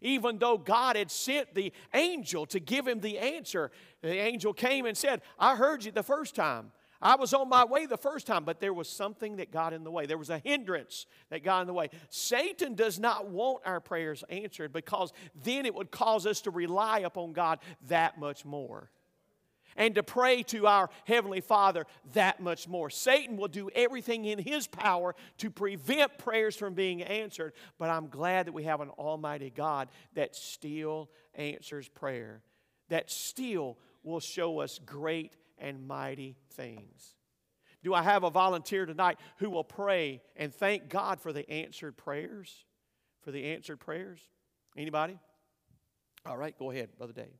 Even 0.00 0.38
though 0.38 0.56
God 0.56 0.96
had 0.96 1.10
sent 1.10 1.54
the 1.54 1.72
angel 1.92 2.46
to 2.46 2.60
give 2.60 2.86
him 2.86 3.00
the 3.00 3.18
answer, 3.18 3.70
the 4.00 4.16
angel 4.16 4.52
came 4.54 4.86
and 4.86 4.96
said, 4.96 5.20
I 5.38 5.56
heard 5.56 5.84
you 5.84 5.92
the 5.92 6.02
first 6.02 6.34
time. 6.34 6.72
I 7.02 7.16
was 7.16 7.34
on 7.34 7.48
my 7.48 7.64
way 7.64 7.86
the 7.86 7.96
first 7.96 8.26
time, 8.28 8.44
but 8.44 8.60
there 8.60 8.72
was 8.72 8.88
something 8.88 9.36
that 9.36 9.50
got 9.50 9.72
in 9.72 9.82
the 9.82 9.90
way. 9.90 10.06
There 10.06 10.16
was 10.16 10.30
a 10.30 10.38
hindrance 10.38 11.06
that 11.30 11.42
got 11.42 11.62
in 11.62 11.66
the 11.66 11.74
way. 11.74 11.90
Satan 12.08 12.74
does 12.74 13.00
not 13.00 13.28
want 13.28 13.62
our 13.66 13.80
prayers 13.80 14.22
answered 14.30 14.72
because 14.72 15.12
then 15.42 15.66
it 15.66 15.74
would 15.74 15.90
cause 15.90 16.26
us 16.26 16.42
to 16.42 16.50
rely 16.50 17.00
upon 17.00 17.32
God 17.32 17.58
that 17.88 18.18
much 18.18 18.44
more 18.44 18.88
and 19.76 19.94
to 19.94 20.02
pray 20.02 20.42
to 20.44 20.66
our 20.66 20.90
Heavenly 21.04 21.40
Father 21.40 21.86
that 22.12 22.40
much 22.40 22.68
more. 22.68 22.90
Satan 22.90 23.36
will 23.36 23.48
do 23.48 23.70
everything 23.74 24.24
in 24.24 24.38
his 24.38 24.66
power 24.66 25.14
to 25.38 25.50
prevent 25.50 26.18
prayers 26.18 26.56
from 26.56 26.74
being 26.74 27.02
answered, 27.02 27.52
but 27.78 27.90
I'm 27.90 28.08
glad 28.08 28.46
that 28.46 28.52
we 28.52 28.64
have 28.64 28.80
an 28.80 28.90
Almighty 28.90 29.50
God 29.50 29.88
that 30.14 30.36
still 30.36 31.10
answers 31.34 31.88
prayer, 31.88 32.42
that 32.88 33.10
still 33.10 33.78
will 34.02 34.20
show 34.20 34.60
us 34.60 34.78
great 34.84 35.32
and 35.62 35.86
mighty 35.86 36.36
things. 36.50 37.14
Do 37.82 37.94
I 37.94 38.02
have 38.02 38.24
a 38.24 38.30
volunteer 38.30 38.84
tonight 38.84 39.18
who 39.38 39.48
will 39.48 39.64
pray 39.64 40.20
and 40.36 40.52
thank 40.52 40.88
God 40.88 41.20
for 41.20 41.32
the 41.32 41.48
answered 41.48 41.96
prayers? 41.96 42.66
For 43.22 43.30
the 43.30 43.44
answered 43.44 43.78
prayers? 43.80 44.20
Anybody? 44.76 45.18
All 46.26 46.36
right, 46.36 46.56
go 46.58 46.70
ahead, 46.70 46.90
Brother 46.98 47.12
Dave. 47.12 47.38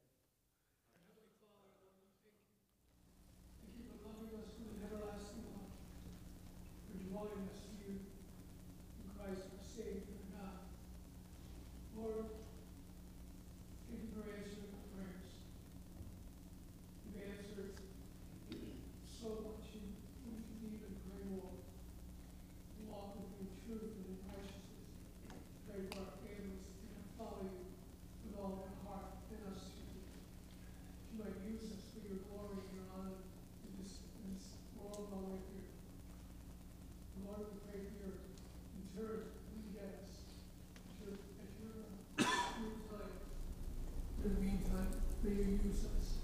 May 45.23 45.31
you 45.31 45.61
use 45.65 45.85
us 45.97 46.15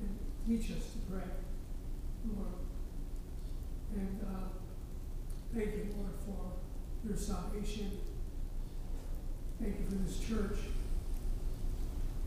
and 0.00 0.18
teach 0.46 0.76
us 0.76 0.84
to 0.92 0.98
pray, 1.10 1.24
Lord. 2.36 2.52
And 3.94 4.20
uh, 4.22 4.48
thank 5.54 5.74
you, 5.74 5.88
Lord, 5.96 6.12
for 6.24 6.52
your 7.06 7.16
salvation. 7.16 7.98
Thank 9.60 9.80
you 9.80 9.86
for 9.86 9.94
this 10.04 10.18
church. 10.20 10.58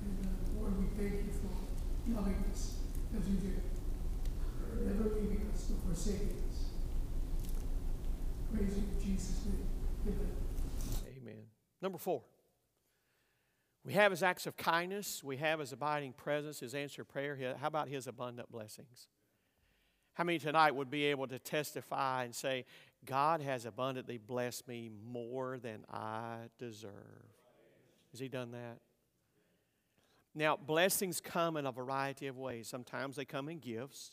And 0.03 0.26
uh, 0.26 0.59
Lord, 0.59 0.74
we 0.80 0.88
thank 0.97 1.26
you 1.26 1.32
for 1.32 2.12
loving 2.12 2.43
us 2.51 2.78
as 3.16 3.28
you 3.28 3.36
do, 3.36 3.53
never 4.84 5.16
leaving 5.16 5.47
us 5.53 5.70
nor 5.70 5.93
forsaking 5.93 6.41
us. 6.49 6.66
Praise 8.51 8.78
you 8.78 8.84
in 8.84 9.16
Jesus' 9.16 9.45
name. 9.45 9.68
Amen. 10.07 10.32
Amen. 11.22 11.43
Number 11.82 11.97
four. 11.99 12.24
We 13.84 13.93
have 13.93 14.11
his 14.11 14.21
acts 14.21 14.45
of 14.45 14.57
kindness. 14.57 15.23
We 15.23 15.38
have 15.38 15.59
his 15.59 15.71
abiding 15.71 16.13
presence, 16.13 16.59
his 16.59 16.75
answered 16.75 17.07
prayer. 17.07 17.55
How 17.59 17.67
about 17.67 17.88
his 17.88 18.07
abundant 18.07 18.51
blessings? 18.51 19.07
How 20.13 20.23
many 20.23 20.39
tonight 20.39 20.75
would 20.75 20.91
be 20.91 21.05
able 21.05 21.27
to 21.27 21.39
testify 21.39 22.25
and 22.25 22.36
say, 22.36 22.65
God 23.05 23.41
has 23.41 23.65
abundantly 23.65 24.17
blessed 24.17 24.67
me 24.67 24.91
more 25.03 25.57
than 25.57 25.86
I 25.89 26.49
deserve? 26.59 26.91
Has 28.11 28.19
he 28.19 28.27
done 28.27 28.51
that? 28.51 28.79
Now, 30.36 30.57
blessings 30.57 31.19
come 31.19 31.57
in 31.57 31.65
a 31.65 31.71
variety 31.71 32.27
of 32.27 32.38
ways. 32.38 32.67
Sometimes 32.67 33.15
they 33.15 33.25
come 33.25 33.49
in 33.49 33.59
gifts, 33.59 34.11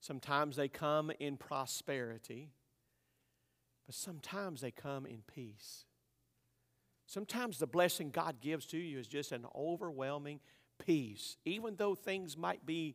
sometimes 0.00 0.56
they 0.56 0.68
come 0.68 1.10
in 1.18 1.36
prosperity, 1.36 2.52
but 3.86 3.94
sometimes 3.94 4.60
they 4.60 4.70
come 4.70 5.04
in 5.04 5.22
peace. 5.26 5.84
Sometimes 7.10 7.58
the 7.58 7.66
blessing 7.66 8.10
God 8.10 8.40
gives 8.40 8.66
to 8.66 8.78
you 8.78 9.00
is 9.00 9.08
just 9.08 9.32
an 9.32 9.44
overwhelming 9.52 10.38
peace, 10.78 11.38
even 11.44 11.74
though 11.74 11.96
things 11.96 12.36
might 12.36 12.64
be 12.64 12.94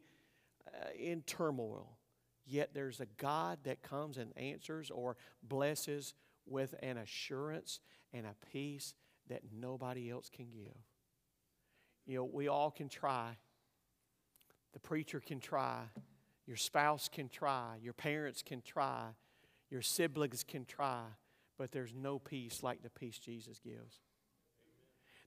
uh, 0.65 0.87
in 0.97 1.21
turmoil. 1.23 1.97
Yet 2.45 2.69
there's 2.73 3.01
a 3.01 3.07
God 3.17 3.59
that 3.65 3.83
comes 3.83 4.17
and 4.17 4.31
answers 4.37 4.89
or 4.89 5.17
blesses 5.43 6.13
with 6.45 6.75
an 6.81 6.95
assurance 6.97 7.81
and 8.13 8.25
a 8.25 8.35
peace 8.53 8.93
that 9.27 9.41
nobody 9.53 10.09
else 10.09 10.29
can 10.33 10.45
give. 10.49 10.77
You 12.05 12.19
know, 12.19 12.23
we 12.23 12.47
all 12.47 12.71
can 12.71 12.87
try. 12.87 13.35
The 14.71 14.79
preacher 14.79 15.19
can 15.19 15.41
try. 15.41 15.81
Your 16.47 16.55
spouse 16.55 17.09
can 17.11 17.27
try. 17.27 17.79
Your 17.81 17.91
parents 17.91 18.43
can 18.43 18.61
try. 18.61 19.07
Your 19.69 19.81
siblings 19.81 20.45
can 20.45 20.63
try. 20.63 21.01
But 21.57 21.73
there's 21.73 21.93
no 21.93 22.17
peace 22.17 22.63
like 22.63 22.81
the 22.81 22.89
peace 22.89 23.19
Jesus 23.19 23.59
gives 23.59 23.99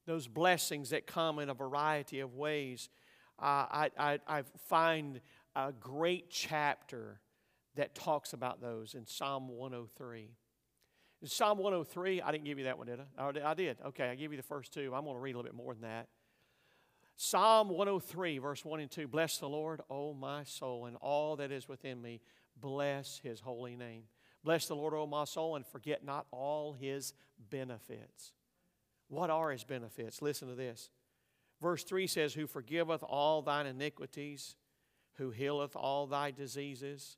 those 0.09 0.27
blessings 0.27 0.91
that 0.91 1.07
come 1.07 1.39
in 1.39 1.51
a 1.51 1.55
variety 1.55 2.21
of 2.21 2.35
ways. 2.35 2.89
Uh, 3.39 3.45
I, 3.71 3.91
I, 3.99 4.19
I 4.27 4.43
find 4.67 5.21
a 5.55 5.71
great 5.71 6.31
chapter 6.31 7.21
that 7.77 7.95
talks 7.95 8.33
about 8.33 8.61
those 8.61 8.95
in 8.95 9.07
Psalm 9.07 9.49
103. 9.49 10.31
In 11.21 11.29
Psalm 11.29 11.59
103, 11.59 12.23
I 12.23 12.33
didn't 12.33 12.45
give 12.45 12.59
you 12.59 12.65
that 12.65 12.79
one, 12.79 12.87
did 12.87 13.01
I? 13.01 13.23
Oh, 13.23 13.33
I 13.45 13.55
did. 13.55 13.77
Okay, 13.89 14.09
I 14.09 14.15
gave 14.15 14.31
you 14.33 14.39
the 14.39 14.43
first 14.43 14.73
two. 14.73 14.95
I'm 14.95 15.05
going 15.05 15.15
to 15.15 15.21
read 15.21 15.35
a 15.35 15.39
little 15.39 15.51
bit 15.51 15.55
more 15.55 15.75
than 15.75 15.83
that. 15.83 16.09
Psalm 17.17 17.69
103, 17.69 18.39
verse 18.39 18.65
1 18.65 18.81
and 18.81 18.91
2 18.91 19.09
Bless 19.09 19.37
the 19.39 19.49
Lord, 19.49 19.83
O 19.91 20.15
my 20.15 20.43
soul, 20.45 20.87
and 20.87 20.97
all 20.97 21.37
that 21.37 21.53
is 21.53 21.69
within 21.69 22.01
me. 22.01 22.23
Bless 22.59 23.21
his 23.23 23.41
holy 23.41 23.77
name. 23.77 24.05
Bless 24.43 24.69
the 24.69 24.75
Lord, 24.75 24.95
O 24.95 25.07
my 25.07 25.25
soul, 25.25 25.57
and 25.57 25.67
forget 25.67 26.03
not 26.03 26.27
all 26.31 26.73
his 26.73 27.13
benefits 27.51 28.33
what 29.09 29.31
are 29.31 29.51
his 29.51 29.65
benefits? 29.65 30.23
Listen 30.23 30.49
to 30.49 30.55
this. 30.55 30.91
Verse 31.61 31.83
3 31.85 32.07
says, 32.07 32.35
Who 32.35 32.47
forgiveth 32.47 33.03
all 33.03 33.43
thine 33.43 33.67
iniquities, 33.67 34.57
who 35.15 35.31
healeth 35.31 35.75
all 35.75 36.07
thy 36.07 36.31
diseases. 36.31 37.17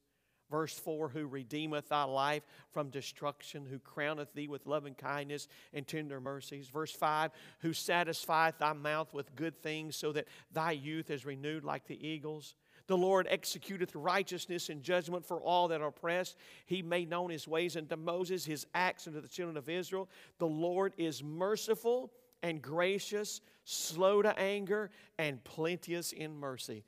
Verse 0.50 0.76
4 0.78 1.10
Who 1.10 1.26
redeemeth 1.26 1.88
thy 1.88 2.04
life 2.04 2.42
from 2.72 2.90
destruction, 2.90 3.66
who 3.66 3.78
crowneth 3.78 4.32
thee 4.34 4.48
with 4.48 4.66
loving 4.66 4.94
kindness 4.94 5.46
and 5.72 5.86
tender 5.86 6.20
mercies. 6.20 6.68
Verse 6.68 6.92
5 6.92 7.30
Who 7.60 7.72
satisfieth 7.72 8.58
thy 8.58 8.72
mouth 8.72 9.14
with 9.14 9.36
good 9.36 9.62
things, 9.62 9.96
so 9.96 10.12
that 10.12 10.26
thy 10.52 10.72
youth 10.72 11.10
is 11.10 11.24
renewed 11.24 11.64
like 11.64 11.86
the 11.86 12.06
eagles. 12.06 12.54
The 12.90 12.98
Lord 12.98 13.28
executeth 13.28 13.92
righteousness 13.94 14.68
and 14.68 14.82
judgment 14.82 15.24
for 15.24 15.40
all 15.40 15.68
that 15.68 15.80
are 15.80 15.86
oppressed. 15.86 16.36
He 16.66 16.82
made 16.82 17.08
known 17.08 17.30
his 17.30 17.46
ways 17.46 17.76
unto 17.76 17.94
Moses, 17.94 18.44
his 18.44 18.66
acts 18.74 19.06
unto 19.06 19.20
the 19.20 19.28
children 19.28 19.56
of 19.56 19.68
Israel. 19.68 20.08
The 20.38 20.48
Lord 20.48 20.94
is 20.98 21.22
merciful 21.22 22.10
and 22.42 22.60
gracious, 22.60 23.42
slow 23.62 24.22
to 24.22 24.36
anger, 24.36 24.90
and 25.18 25.44
plenteous 25.44 26.10
in 26.10 26.34
mercy. 26.34 26.82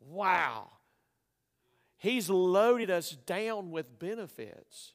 Wow. 0.00 0.70
He's 1.98 2.30
loaded 2.30 2.90
us 2.90 3.10
down 3.10 3.70
with 3.72 3.98
benefits. 3.98 4.94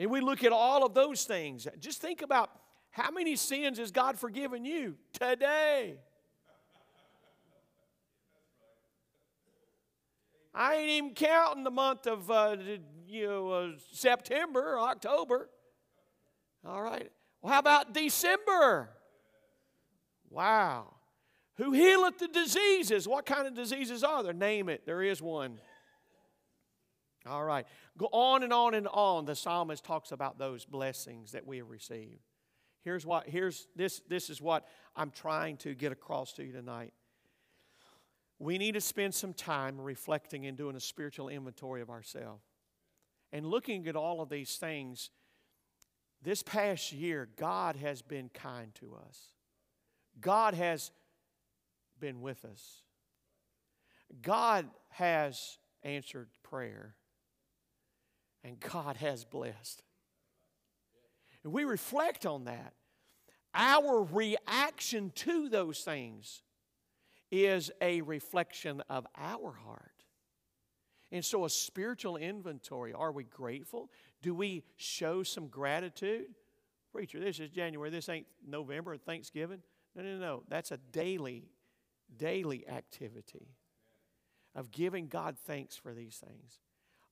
And 0.00 0.10
we 0.10 0.20
look 0.20 0.42
at 0.42 0.50
all 0.50 0.84
of 0.84 0.94
those 0.94 1.26
things. 1.26 1.68
Just 1.78 2.00
think 2.00 2.22
about 2.22 2.50
how 2.90 3.12
many 3.12 3.36
sins 3.36 3.78
has 3.78 3.92
God 3.92 4.18
forgiven 4.18 4.64
you 4.64 4.96
today? 5.12 5.98
I 10.58 10.76
ain't 10.76 10.88
even 10.88 11.14
counting 11.14 11.64
the 11.64 11.70
month 11.70 12.06
of 12.06 12.30
uh, 12.30 12.56
you 13.06 13.26
know 13.26 13.50
uh, 13.50 13.70
September, 13.92 14.78
October. 14.80 15.50
All 16.66 16.82
right. 16.82 17.10
Well, 17.42 17.52
how 17.52 17.58
about 17.58 17.92
December? 17.92 18.88
Wow. 20.30 20.94
Who 21.58 21.72
healeth 21.72 22.18
the 22.18 22.28
diseases? 22.28 23.06
What 23.06 23.26
kind 23.26 23.46
of 23.46 23.54
diseases 23.54 24.02
are 24.02 24.22
there? 24.22 24.32
Name 24.32 24.70
it. 24.70 24.86
There 24.86 25.02
is 25.02 25.20
one. 25.20 25.58
All 27.26 27.44
right. 27.44 27.66
Go 27.98 28.08
on 28.12 28.42
and 28.42 28.52
on 28.52 28.74
and 28.74 28.88
on. 28.88 29.26
The 29.26 29.36
psalmist 29.36 29.84
talks 29.84 30.10
about 30.10 30.38
those 30.38 30.64
blessings 30.64 31.32
that 31.32 31.46
we 31.46 31.58
have 31.58 31.68
received. 31.68 32.20
Here's 32.82 33.04
what 33.04 33.28
here's 33.28 33.66
this 33.76 34.00
this 34.08 34.30
is 34.30 34.40
what 34.40 34.66
I'm 34.94 35.10
trying 35.10 35.58
to 35.58 35.74
get 35.74 35.92
across 35.92 36.32
to 36.34 36.44
you 36.44 36.52
tonight 36.52 36.94
we 38.38 38.58
need 38.58 38.72
to 38.72 38.80
spend 38.80 39.14
some 39.14 39.32
time 39.32 39.80
reflecting 39.80 40.46
and 40.46 40.56
doing 40.56 40.76
a 40.76 40.80
spiritual 40.80 41.28
inventory 41.28 41.80
of 41.80 41.90
ourselves. 41.90 42.44
And 43.32 43.46
looking 43.46 43.86
at 43.88 43.96
all 43.96 44.20
of 44.20 44.28
these 44.28 44.56
things, 44.56 45.10
this 46.22 46.42
past 46.42 46.92
year, 46.92 47.28
God 47.36 47.76
has 47.76 48.02
been 48.02 48.28
kind 48.28 48.74
to 48.76 48.96
us. 49.06 49.18
God 50.20 50.54
has 50.54 50.90
been 51.98 52.20
with 52.20 52.44
us. 52.44 52.82
God 54.22 54.66
has 54.90 55.58
answered 55.82 56.28
prayer. 56.42 56.94
And 58.44 58.60
God 58.60 58.96
has 58.98 59.24
blessed. 59.24 59.82
And 61.42 61.52
we 61.52 61.64
reflect 61.64 62.26
on 62.26 62.44
that. 62.44 62.74
Our 63.54 64.04
reaction 64.04 65.10
to 65.16 65.48
those 65.48 65.80
things 65.80 66.42
is 67.44 67.70
a 67.80 68.00
reflection 68.02 68.82
of 68.88 69.06
our 69.16 69.52
heart. 69.52 69.92
And 71.12 71.24
so, 71.24 71.44
a 71.44 71.50
spiritual 71.50 72.16
inventory 72.16 72.92
are 72.92 73.12
we 73.12 73.24
grateful? 73.24 73.90
Do 74.22 74.34
we 74.34 74.64
show 74.76 75.22
some 75.22 75.48
gratitude? 75.48 76.26
Preacher, 76.92 77.20
this 77.20 77.38
is 77.38 77.50
January, 77.50 77.90
this 77.90 78.08
ain't 78.08 78.26
November, 78.46 78.96
Thanksgiving. 78.96 79.60
No, 79.94 80.02
no, 80.02 80.18
no. 80.18 80.42
That's 80.48 80.72
a 80.72 80.78
daily, 80.78 81.44
daily 82.16 82.66
activity 82.68 83.48
of 84.54 84.70
giving 84.70 85.06
God 85.06 85.36
thanks 85.46 85.76
for 85.76 85.92
these 85.92 86.16
things. 86.16 86.60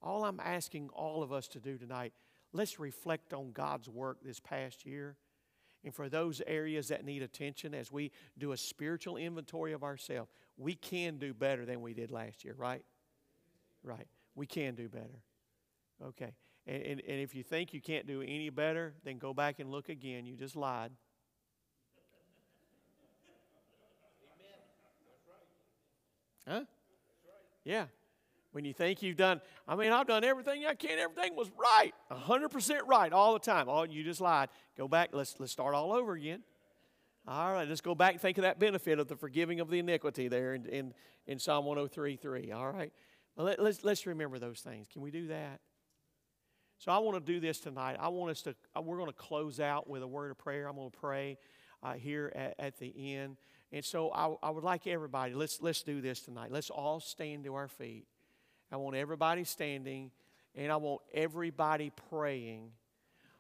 All 0.03 0.25
I'm 0.25 0.41
asking 0.41 0.91
all 0.93 1.23
of 1.23 1.33
us 1.33 1.47
to 1.49 1.61
do 1.61 1.79
tonight, 1.79 2.13
let's 2.53 2.79
reflect 2.79 3.33
on 3.33 3.53
God's 3.53 3.89
work 3.89 4.19
this 4.23 4.41
past 4.41 4.85
year 4.85 5.17
and 5.85 5.95
for 5.95 6.09
those 6.09 6.41
areas 6.47 6.89
that 6.89 7.05
need 7.05 7.23
attention 7.23 7.75
as 7.75 7.93
we 7.93 8.11
do 8.39 8.53
a 8.53 8.57
spiritual 8.57 9.17
inventory 9.17 9.73
of 9.73 9.85
ourselves, 9.85 10.31
we 10.57 10.75
can 10.75 11.19
do 11.19 11.35
better 11.35 11.67
than 11.67 11.83
we 11.83 11.93
did 11.93 12.11
last 12.11 12.45
year, 12.45 12.55
right? 12.57 12.83
Right. 13.83 14.07
We 14.35 14.47
can 14.47 14.75
do 14.75 14.89
better. 14.89 15.23
Okay. 16.03 16.33
And, 16.67 16.83
and, 16.83 17.03
and 17.07 17.21
if 17.21 17.35
you 17.35 17.43
think 17.43 17.75
you 17.75 17.81
can't 17.81 18.07
do 18.07 18.23
any 18.23 18.49
better, 18.49 18.95
then 19.05 19.19
go 19.19 19.35
back 19.35 19.59
and 19.59 19.71
look 19.71 19.91
again. 19.91 20.25
You 20.27 20.37
just 20.37 20.57
lied. 20.57 20.91
Huh? 26.49 26.65
Yeah. 27.65 27.87
When 28.55 28.65
you 28.65 28.73
think 28.73 29.03
you've 29.03 29.17
done, 29.17 29.41
I 29.67 29.75
mean, 29.75 29.91
I've 29.91 30.07
done 30.07 30.23
everything 30.23 30.65
I 30.65 30.75
can. 30.75 30.97
Everything 31.01 31.35
was 31.35 31.51
right, 31.59 31.93
100% 32.13 32.87
right 32.87 33.13
all 33.13 33.33
the 33.33 33.41
time. 33.41 33.69
Oh, 33.69 33.83
you 33.83 34.05
just 34.05 34.21
lied. 34.21 34.49
Go 34.79 34.87
back. 34.87 35.09
Let's, 35.13 35.35
let's 35.41 35.51
start 35.51 35.75
all 35.75 35.93
over 35.93 36.13
again. 36.13 36.45
All 37.27 37.53
right, 37.53 37.69
let's 37.69 37.81
go 37.81 37.97
back 37.97 38.13
and 38.13 38.21
think 38.21 38.39
of 38.39 38.43
that 38.43 38.61
benefit 38.61 39.01
of 39.01 39.09
the 39.09 39.17
forgiving 39.17 39.59
of 39.59 39.71
the 39.71 39.81
iniquity 39.81 40.29
there 40.29 40.55
in, 40.55 40.67
in, 40.67 40.95
in 41.27 41.41
Psalm 41.41 41.65
103 41.65 42.15
3. 42.15 42.53
All 42.53 42.71
right. 42.71 42.93
Well, 43.35 43.47
let, 43.47 43.61
let's, 43.61 43.83
let's 43.83 44.07
remember 44.07 44.39
those 44.39 44.61
things. 44.61 44.87
Can 44.93 45.03
we 45.03 45.11
do 45.11 45.27
that? 45.27 45.59
So 46.79 46.93
I 46.93 46.99
want 46.99 47.27
to 47.27 47.33
do 47.33 47.41
this 47.41 47.59
tonight. 47.59 47.97
I 47.99 48.07
want 48.07 48.31
us 48.31 48.43
to, 48.43 48.55
uh, 48.77 48.83
we're 48.83 48.99
going 48.99 49.11
to 49.11 49.17
close 49.17 49.59
out 49.59 49.91
with 49.91 50.05
a 50.05 50.07
word 50.07 50.31
of 50.31 50.39
prayer. 50.39 50.69
I'm 50.69 50.77
going 50.77 50.93
to 50.93 50.97
pray 50.97 51.39
uh, 51.83 51.95
here 51.95 52.31
at, 52.37 52.55
at 52.61 52.79
the 52.79 53.17
end. 53.17 53.37
And 53.73 53.85
so 53.85 54.13
I, 54.13 54.33
I 54.47 54.51
would 54.51 54.63
like 54.63 54.87
everybody, 54.87 55.35
let's, 55.35 55.61
let's 55.61 55.83
do 55.83 56.01
this 56.01 56.21
tonight. 56.21 56.53
Let's 56.53 56.71
all 56.71 57.01
stand 57.01 57.43
to 57.45 57.55
our 57.57 57.67
feet. 57.67 58.07
I 58.73 58.77
want 58.77 58.97
everybody 58.97 59.45
standing, 59.45 60.11
and 60.55 60.73
I 60.73 60.77
want 60.77 61.03
everybody 61.13 61.91
praying 62.11 62.71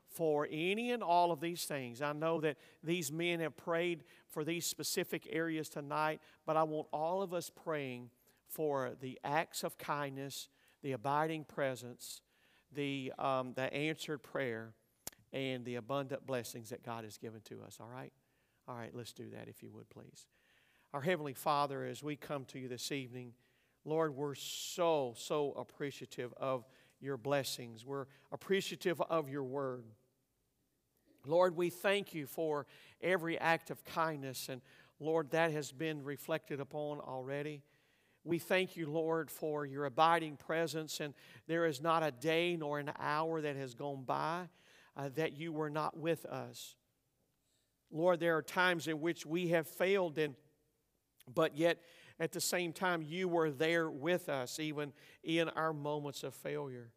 for 0.09 0.47
any 0.51 0.93
and 0.93 1.03
all 1.03 1.33
of 1.33 1.41
these 1.41 1.64
things. 1.64 2.01
I 2.01 2.12
know 2.12 2.41
that 2.41 2.57
these 2.83 3.11
men 3.11 3.41
have 3.41 3.57
prayed 3.57 4.05
for 4.29 4.45
these 4.45 4.64
specific 4.64 5.27
areas 5.31 5.68
tonight, 5.68 6.20
but 6.47 6.57
I 6.57 6.62
want 6.62 6.87
all 6.93 7.20
of 7.20 7.35
us 7.35 7.51
praying 7.51 8.11
for 8.49 8.93
the 9.01 9.18
acts 9.25 9.64
of 9.64 9.77
kindness, 9.77 10.49
the 10.83 10.93
abiding 10.93 11.45
presence, 11.45 12.20
the, 12.72 13.12
um, 13.18 13.55
the 13.55 13.72
answered 13.75 14.22
prayer, 14.22 14.72
and 15.33 15.64
the 15.64 15.75
abundant 15.75 16.25
blessings 16.27 16.70
that 16.70 16.85
God 16.85 17.03
has 17.03 17.18
given 17.18 17.41
to 17.47 17.62
us. 17.62 17.79
All 17.81 17.89
right? 17.89 18.12
All 18.68 18.77
right, 18.77 18.95
let's 18.95 19.12
do 19.12 19.31
that 19.31 19.49
if 19.49 19.62
you 19.62 19.70
would, 19.72 19.91
please. 19.91 20.27
Our 20.93 21.01
Heavenly 21.01 21.35
Father, 21.35 21.85
as 21.85 22.05
we 22.05 22.14
come 22.14 22.45
to 22.47 22.59
you 22.61 22.68
this 22.68 22.93
evening, 22.93 23.33
Lord, 23.85 24.16
we're 24.16 24.35
so, 24.35 25.14
so 25.16 25.53
appreciative 25.53 26.32
of 26.37 26.64
your 27.01 27.16
blessings. 27.16 27.85
We're 27.85 28.07
appreciative 28.32 29.01
of 29.03 29.28
your 29.28 29.43
word. 29.45 29.85
Lord, 31.26 31.57
we 31.57 31.70
thank 31.70 32.14
you 32.14 32.26
for 32.26 32.66
every 33.03 33.39
act 33.39 33.70
of 33.70 33.85
kindness, 33.85 34.49
and 34.49 34.61
Lord, 35.01 35.30
that 35.30 35.53
has 35.53 35.72
been 35.72 36.03
reflected 36.03 36.61
upon 36.61 37.01
already. 37.01 37.62
We 38.24 38.39
thank 38.39 38.76
you, 38.76 38.91
Lord, 38.91 39.30
for 39.30 39.66
your 39.66 39.85
abiding 39.85 40.37
presence, 40.37 41.01
and 41.01 41.12
there 41.47 41.66
is 41.66 41.82
not 41.82 42.03
a 42.03 42.11
day 42.11 42.57
nor 42.57 42.78
an 42.78 42.91
hour 42.99 43.41
that 43.43 43.57
has 43.57 43.74
gone 43.74 44.05
by 44.05 44.49
uh, 44.97 45.11
that 45.16 45.35
you 45.35 45.53
were 45.53 45.70
not 45.70 45.97
with 45.97 46.24
us. 46.24 46.74
Lord, 47.91 48.20
there 48.20 48.37
are 48.37 48.43
times 48.43 48.89
in 48.89 49.01
which 49.01 49.26
we 49.26 49.49
have 49.49 49.66
failed, 49.66 50.18
and 50.18 50.35
but 51.33 51.57
yet 51.57 51.79
at 52.20 52.33
the 52.33 52.41
same 52.41 52.72
time, 52.72 53.03
you 53.03 53.29
were 53.29 53.51
there 53.51 53.91
with 53.91 54.29
us, 54.29 54.61
even 54.61 54.93
in 55.22 55.49
our 55.51 55.72
moments 55.72 56.22
of 56.22 56.35
failure. 56.35 56.91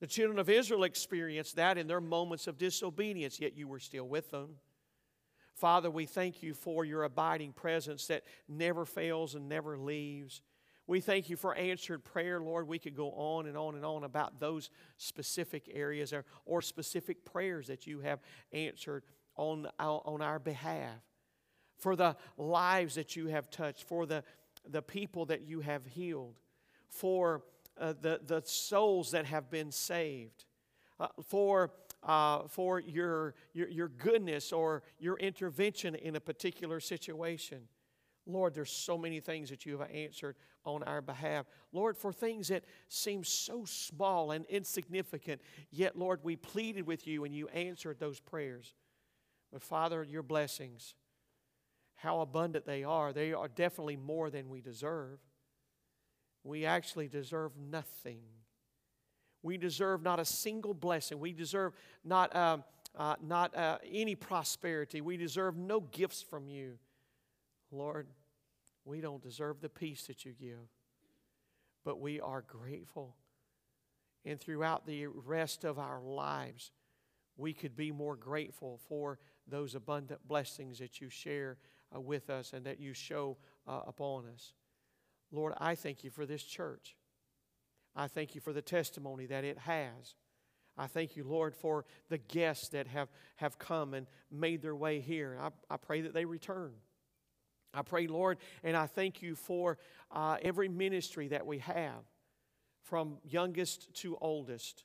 The 0.00 0.06
children 0.06 0.38
of 0.38 0.48
Israel 0.48 0.84
experienced 0.84 1.56
that 1.56 1.78
in 1.78 1.86
their 1.86 2.00
moments 2.00 2.46
of 2.46 2.58
disobedience, 2.58 3.38
yet 3.38 3.56
you 3.56 3.68
were 3.68 3.78
still 3.78 4.08
with 4.08 4.30
them. 4.30 4.56
Father, 5.54 5.90
we 5.90 6.06
thank 6.06 6.42
you 6.42 6.54
for 6.54 6.84
your 6.84 7.04
abiding 7.04 7.52
presence 7.52 8.06
that 8.06 8.22
never 8.48 8.86
fails 8.86 9.34
and 9.34 9.48
never 9.48 9.76
leaves. 9.76 10.40
We 10.86 11.00
thank 11.00 11.28
you 11.28 11.36
for 11.36 11.54
answered 11.54 12.02
prayer, 12.02 12.40
Lord. 12.40 12.66
We 12.66 12.78
could 12.78 12.96
go 12.96 13.12
on 13.12 13.46
and 13.46 13.56
on 13.56 13.76
and 13.76 13.84
on 13.84 14.02
about 14.02 14.40
those 14.40 14.70
specific 14.96 15.70
areas 15.72 16.12
or, 16.12 16.24
or 16.46 16.62
specific 16.62 17.24
prayers 17.24 17.66
that 17.68 17.86
you 17.86 18.00
have 18.00 18.20
answered 18.52 19.04
on, 19.36 19.68
on 19.78 20.22
our 20.22 20.38
behalf, 20.38 20.98
for 21.80 21.96
the 21.96 22.16
lives 22.36 22.94
that 22.94 23.16
you 23.16 23.26
have 23.26 23.50
touched, 23.50 23.82
for 23.82 24.06
the, 24.06 24.22
the 24.68 24.82
people 24.82 25.24
that 25.26 25.42
you 25.42 25.60
have 25.60 25.84
healed, 25.86 26.38
for 26.88 27.42
uh, 27.80 27.94
the, 28.00 28.20
the 28.24 28.42
souls 28.44 29.10
that 29.10 29.24
have 29.24 29.50
been 29.50 29.72
saved, 29.72 30.44
uh, 31.00 31.08
for, 31.24 31.72
uh, 32.02 32.42
for 32.46 32.78
your, 32.78 33.34
your, 33.54 33.68
your 33.68 33.88
goodness 33.88 34.52
or 34.52 34.82
your 34.98 35.16
intervention 35.16 35.94
in 35.94 36.14
a 36.16 36.20
particular 36.20 36.78
situation. 36.78 37.62
Lord, 38.26 38.54
there's 38.54 38.70
so 38.70 38.98
many 38.98 39.18
things 39.18 39.48
that 39.50 39.64
you 39.64 39.78
have 39.78 39.90
answered 39.90 40.36
on 40.64 40.82
our 40.82 41.00
behalf. 41.00 41.46
Lord, 41.72 41.96
for 41.96 42.12
things 42.12 42.48
that 42.48 42.64
seem 42.88 43.24
so 43.24 43.64
small 43.64 44.30
and 44.30 44.44
insignificant, 44.46 45.40
yet, 45.70 45.96
Lord, 45.96 46.20
we 46.22 46.36
pleaded 46.36 46.86
with 46.86 47.06
you 47.06 47.24
and 47.24 47.34
you 47.34 47.48
answered 47.48 47.98
those 47.98 48.20
prayers. 48.20 48.74
But, 49.50 49.62
Father, 49.62 50.04
your 50.04 50.22
blessings, 50.22 50.94
how 52.02 52.20
abundant 52.20 52.64
they 52.64 52.82
are, 52.82 53.12
they 53.12 53.34
are 53.34 53.48
definitely 53.48 53.96
more 53.96 54.30
than 54.30 54.48
we 54.48 54.62
deserve. 54.62 55.18
We 56.42 56.64
actually 56.64 57.08
deserve 57.08 57.52
nothing. 57.58 58.22
We 59.42 59.58
deserve 59.58 60.02
not 60.02 60.18
a 60.18 60.24
single 60.24 60.72
blessing. 60.72 61.20
We 61.20 61.32
deserve 61.32 61.74
not, 62.02 62.34
um, 62.34 62.64
uh, 62.96 63.16
not 63.22 63.54
uh, 63.54 63.78
any 63.90 64.14
prosperity. 64.14 65.02
We 65.02 65.18
deserve 65.18 65.58
no 65.58 65.80
gifts 65.80 66.22
from 66.22 66.48
you. 66.48 66.78
Lord, 67.70 68.06
we 68.86 69.02
don't 69.02 69.22
deserve 69.22 69.60
the 69.60 69.68
peace 69.68 70.06
that 70.06 70.24
you 70.24 70.32
give, 70.32 70.68
but 71.84 72.00
we 72.00 72.18
are 72.18 72.40
grateful. 72.40 73.14
And 74.24 74.40
throughout 74.40 74.86
the 74.86 75.06
rest 75.06 75.64
of 75.64 75.78
our 75.78 76.00
lives, 76.00 76.72
we 77.36 77.52
could 77.52 77.76
be 77.76 77.92
more 77.92 78.16
grateful 78.16 78.80
for 78.88 79.18
those 79.46 79.74
abundant 79.74 80.26
blessings 80.26 80.78
that 80.78 81.00
you 81.02 81.10
share 81.10 81.58
uh, 81.94 82.00
with 82.00 82.30
us 82.30 82.52
and 82.52 82.64
that 82.66 82.80
you 82.80 82.92
show 82.92 83.36
uh, 83.66 83.80
upon 83.86 84.26
us. 84.26 84.52
Lord, 85.32 85.54
I 85.58 85.74
thank 85.74 86.04
you 86.04 86.10
for 86.10 86.26
this 86.26 86.42
church. 86.42 86.96
I 87.94 88.08
thank 88.08 88.34
you 88.34 88.40
for 88.40 88.52
the 88.52 88.62
testimony 88.62 89.26
that 89.26 89.44
it 89.44 89.58
has. 89.58 90.14
I 90.76 90.86
thank 90.86 91.16
you, 91.16 91.24
Lord, 91.24 91.54
for 91.54 91.84
the 92.08 92.18
guests 92.18 92.68
that 92.68 92.86
have, 92.86 93.08
have 93.36 93.58
come 93.58 93.94
and 93.94 94.06
made 94.30 94.62
their 94.62 94.76
way 94.76 95.00
here. 95.00 95.36
I, 95.40 95.50
I 95.68 95.76
pray 95.76 96.00
that 96.02 96.14
they 96.14 96.24
return. 96.24 96.72
I 97.74 97.82
pray, 97.82 98.06
Lord, 98.06 98.38
and 98.64 98.76
I 98.76 98.86
thank 98.86 99.22
you 99.22 99.34
for 99.34 99.78
uh, 100.10 100.38
every 100.42 100.68
ministry 100.68 101.28
that 101.28 101.46
we 101.46 101.58
have, 101.58 102.04
from 102.82 103.18
youngest 103.24 103.94
to 103.96 104.16
oldest. 104.20 104.84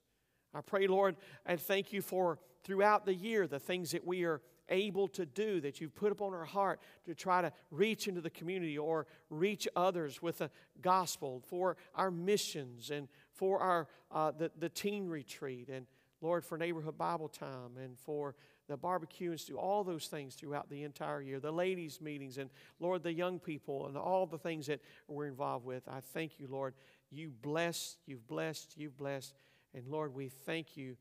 I 0.53 0.61
pray, 0.61 0.87
Lord, 0.87 1.15
and 1.45 1.59
thank 1.59 1.91
you 1.91 2.01
for 2.01 2.39
throughout 2.63 3.05
the 3.05 3.13
year 3.13 3.47
the 3.47 3.59
things 3.59 3.91
that 3.91 4.05
we 4.05 4.23
are 4.23 4.41
able 4.69 5.07
to 5.09 5.25
do 5.25 5.61
that 5.61 5.79
you've 5.79 5.95
put 5.95 6.11
upon 6.11 6.33
our 6.33 6.45
heart 6.45 6.79
to 7.05 7.13
try 7.13 7.41
to 7.41 7.51
reach 7.71 8.07
into 8.07 8.21
the 8.21 8.29
community 8.29 8.77
or 8.77 9.05
reach 9.29 9.67
others 9.75 10.21
with 10.21 10.39
the 10.39 10.49
gospel 10.81 11.43
for 11.47 11.77
our 11.93 12.11
missions 12.11 12.89
and 12.89 13.07
for 13.33 13.59
our 13.59 13.87
uh, 14.11 14.31
the, 14.31 14.51
the 14.57 14.69
teen 14.69 15.07
retreat 15.07 15.69
and 15.69 15.85
lord 16.21 16.43
for 16.43 16.57
neighborhood 16.57 16.97
bible 16.97 17.27
time 17.27 17.77
and 17.83 17.97
for 17.99 18.35
the 18.67 18.77
barbecue 18.77 19.31
and 19.31 19.39
stew 19.39 19.57
all 19.57 19.83
those 19.83 20.07
things 20.07 20.35
throughout 20.35 20.69
the 20.69 20.83
entire 20.83 21.21
year 21.21 21.39
the 21.39 21.51
ladies 21.51 22.01
meetings 22.01 22.37
and 22.37 22.49
lord 22.79 23.03
the 23.03 23.13
young 23.13 23.39
people 23.39 23.87
and 23.87 23.97
all 23.97 24.25
the 24.25 24.37
things 24.37 24.67
that 24.67 24.79
we're 25.07 25.27
involved 25.27 25.65
with. 25.65 25.87
I 25.87 25.99
thank 25.99 26.39
you 26.39 26.47
lord. 26.49 26.73
You 27.11 27.31
blessed 27.41 27.97
you've 28.05 28.27
blessed 28.27 28.73
you've 28.77 28.97
blessed. 28.97 29.33
And 29.73 29.87
lord 29.87 30.13
we 30.13 30.29
thank 30.29 30.77
you 30.77 30.97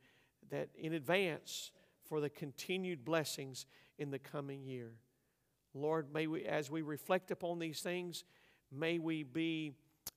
that 0.51 0.69
in 0.77 0.93
advance 0.93 1.71
for 2.05 2.21
the 2.21 2.31
continued 2.31 3.05
blessings 3.05 3.67
in 3.99 4.11
the 4.11 4.19
coming 4.19 4.65
year. 4.65 4.93
Lord, 5.75 6.13
may 6.13 6.27
we, 6.27 6.45
as 6.45 6.71
we 6.71 6.83
reflect 6.83 7.31
upon 7.31 7.59
these 7.59 7.81
things, 7.81 8.25
may 8.71 8.99
we 8.99 9.23
be, 9.23 9.73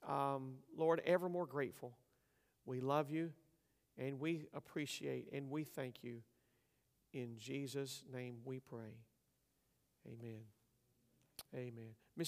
um, 0.07 0.55
Lord, 0.75 1.01
ever 1.05 1.29
more 1.29 1.45
grateful. 1.45 1.97
We 2.65 2.79
love 2.79 3.09
you 3.09 3.31
and 3.97 4.19
we 4.19 4.47
appreciate 4.53 5.29
and 5.31 5.49
we 5.49 5.63
thank 5.63 6.03
you. 6.03 6.21
In 7.13 7.37
Jesus' 7.37 8.03
name 8.13 8.37
we 8.45 8.59
pray. 8.59 8.99
Amen. 10.07 10.41
Amen. 11.55 12.06